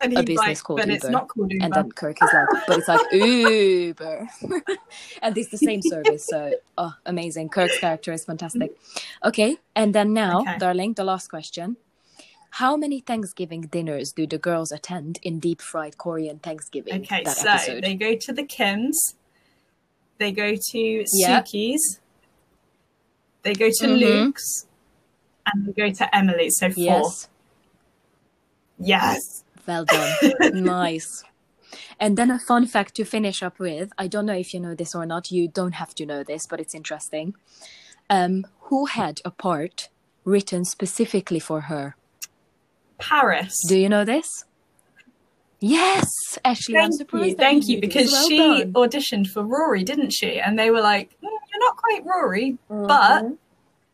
[0.00, 1.12] A business like, called Uber.
[1.28, 1.64] called Uber.
[1.64, 4.28] and then Kirk is like, but it's like Uber,
[5.22, 6.24] and it's the same service.
[6.24, 7.50] So, oh, amazing!
[7.50, 8.74] Kirk's character is fantastic.
[9.24, 10.56] Okay, and then now, Okay.
[10.58, 11.76] darling, the last question:
[12.58, 17.02] How many Thanksgiving dinners do the girls attend in deep fried Korean Thanksgiving?
[17.02, 17.84] Okay, that so episode.
[17.84, 18.94] they go to the Kims,
[20.16, 21.42] they go to Yeah.
[21.42, 22.00] Sookie's,
[23.42, 23.98] they go to Mhm.
[24.00, 24.66] Luke's,
[25.44, 26.56] and they go to Emily's.
[26.58, 26.82] So four.
[26.82, 27.28] Yes.
[28.78, 29.44] Yes.
[29.66, 30.14] Well done.
[30.64, 31.24] nice.
[32.00, 33.92] And then a fun fact to finish up with.
[33.98, 35.30] I don't know if you know this or not.
[35.30, 37.34] You don't have to know this, but it's interesting.
[38.08, 39.90] Um, who had a part
[40.24, 41.96] written specifically for her?
[42.98, 43.54] Paris.
[43.68, 44.44] Do you know this?
[45.60, 46.76] Yes, Ashley.
[46.76, 47.26] I'm Thank surprised.
[47.28, 48.72] you, that thank you, because Well she done.
[48.74, 50.38] auditioned for Rory, didn't she?
[50.38, 53.38] And they were like, "Mm, "You're not quite Rory, but Mhm.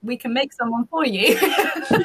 [0.03, 1.39] we can make someone for you."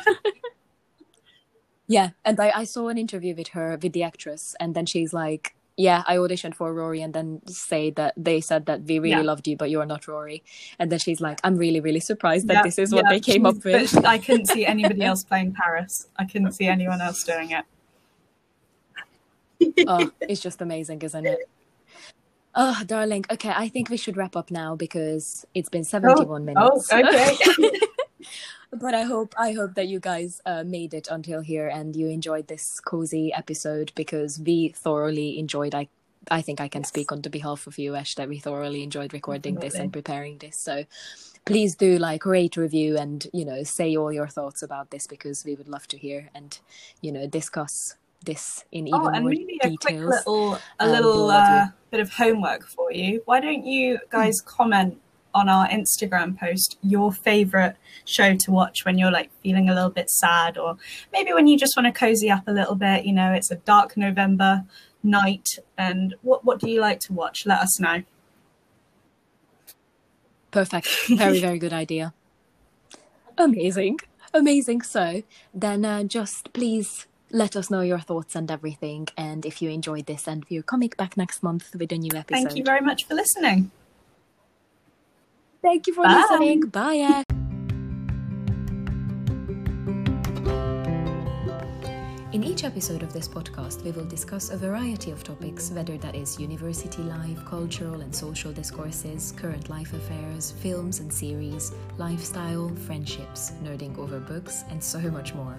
[1.87, 5.11] yeah, and I, I saw an interview with her with the actress, and then she's
[5.11, 9.21] like, "Yeah, I auditioned for Rory, and then say that they said that we really
[9.21, 9.31] Yeah.
[9.31, 10.43] loved you, but you're not Rory."
[10.79, 13.19] And then she's like, "I'm really, really surprised that Yeah, this is what yeah, they
[13.19, 16.07] came up with." I couldn't see anybody else playing Paris.
[16.17, 17.65] I couldn't see anyone else doing it.
[19.87, 21.39] oh, it's just amazing, isn't it?
[22.55, 23.23] Oh, darling.
[23.31, 26.91] Okay, I think we should wrap up now because it's been 71 Oh, minutes.
[26.93, 27.35] okay.
[28.71, 32.07] But I hope I hope that you guys uh, made it until here and you
[32.07, 35.73] enjoyed this cozy episode because we thoroughly enjoyed.
[35.75, 35.87] I
[36.29, 39.13] I think I can speak on the behalf of you, Ash, that we thoroughly enjoyed
[39.13, 40.57] recording this and preparing this.
[40.59, 40.83] So
[41.45, 45.45] please do like rate, review, and you know say all your thoughts about this because
[45.45, 46.59] we would love to hear and
[47.01, 47.95] you know discuss
[48.25, 50.25] this in even oh, and more maybe a quick details.
[50.25, 51.55] little a Um, little we'll love you.
[51.55, 53.21] uh, bit of homework for you.
[53.25, 54.99] Why don't you guys comment
[55.37, 59.89] on our Instagram post your favorite show to watch when you're like feeling a little
[59.89, 60.77] bit sad, or
[61.13, 63.05] maybe when you just want to cozy up a little bit.
[63.05, 64.65] You know, it's a dark November
[65.03, 65.47] night,
[65.77, 67.45] and what what do you like to watch?
[67.45, 68.03] Let us know.
[70.51, 70.87] Perfect.
[71.07, 72.13] Very, very good idea.
[73.37, 73.99] Amazing.
[74.33, 74.81] Amazing.
[74.81, 75.23] So
[75.53, 79.07] then uh, just please let us know your thoughts and everything.
[79.17, 82.43] And if you enjoyed this, and we're coming back next month with a new episode.
[82.43, 83.71] Thank you very much for listening.
[85.67, 86.25] Thank you for Bye.
[86.29, 86.61] listening.
[86.61, 87.23] Bye.
[92.31, 96.15] In each episode of this podcast, we will discuss a variety of topics, whether that
[96.15, 103.51] is university life, cultural and social discourses, current life affairs, films and series, lifestyle, friendships,
[103.61, 105.57] nerding over books, and so much more.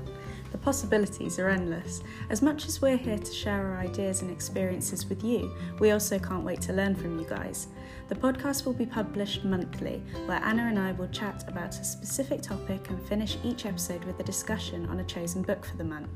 [0.52, 2.01] The possibilities are endless.
[2.30, 6.18] As much as we're here to share our ideas and experiences with you, we also
[6.18, 7.66] can't wait to learn from you guys.
[8.09, 12.40] The podcast will be published monthly, where Anna and I will chat about a specific
[12.40, 16.09] topic and finish each episode with a discussion on a chosen book for the month.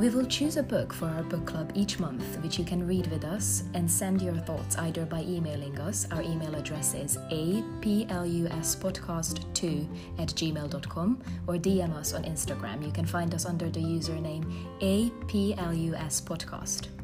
[0.00, 3.06] We will choose a book for our book club each month, which you can read
[3.06, 6.08] with us and send your thoughts either by emailing us.
[6.10, 12.84] Our email address is apluspodcast2 at gmail.com or DM us on Instagram.
[12.84, 16.95] You can find us under the username apluspodcast.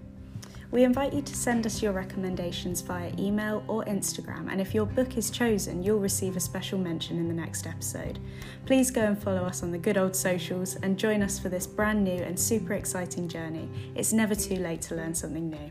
[0.73, 4.87] We invite you to send us your recommendations via email or Instagram, and if your
[4.87, 8.19] book is chosen, you'll receive a special mention in the next episode.
[8.65, 11.67] Please go and follow us on the good old socials and join us for this
[11.67, 13.69] brand new and super exciting journey.
[13.95, 15.71] It's never too late to learn something new.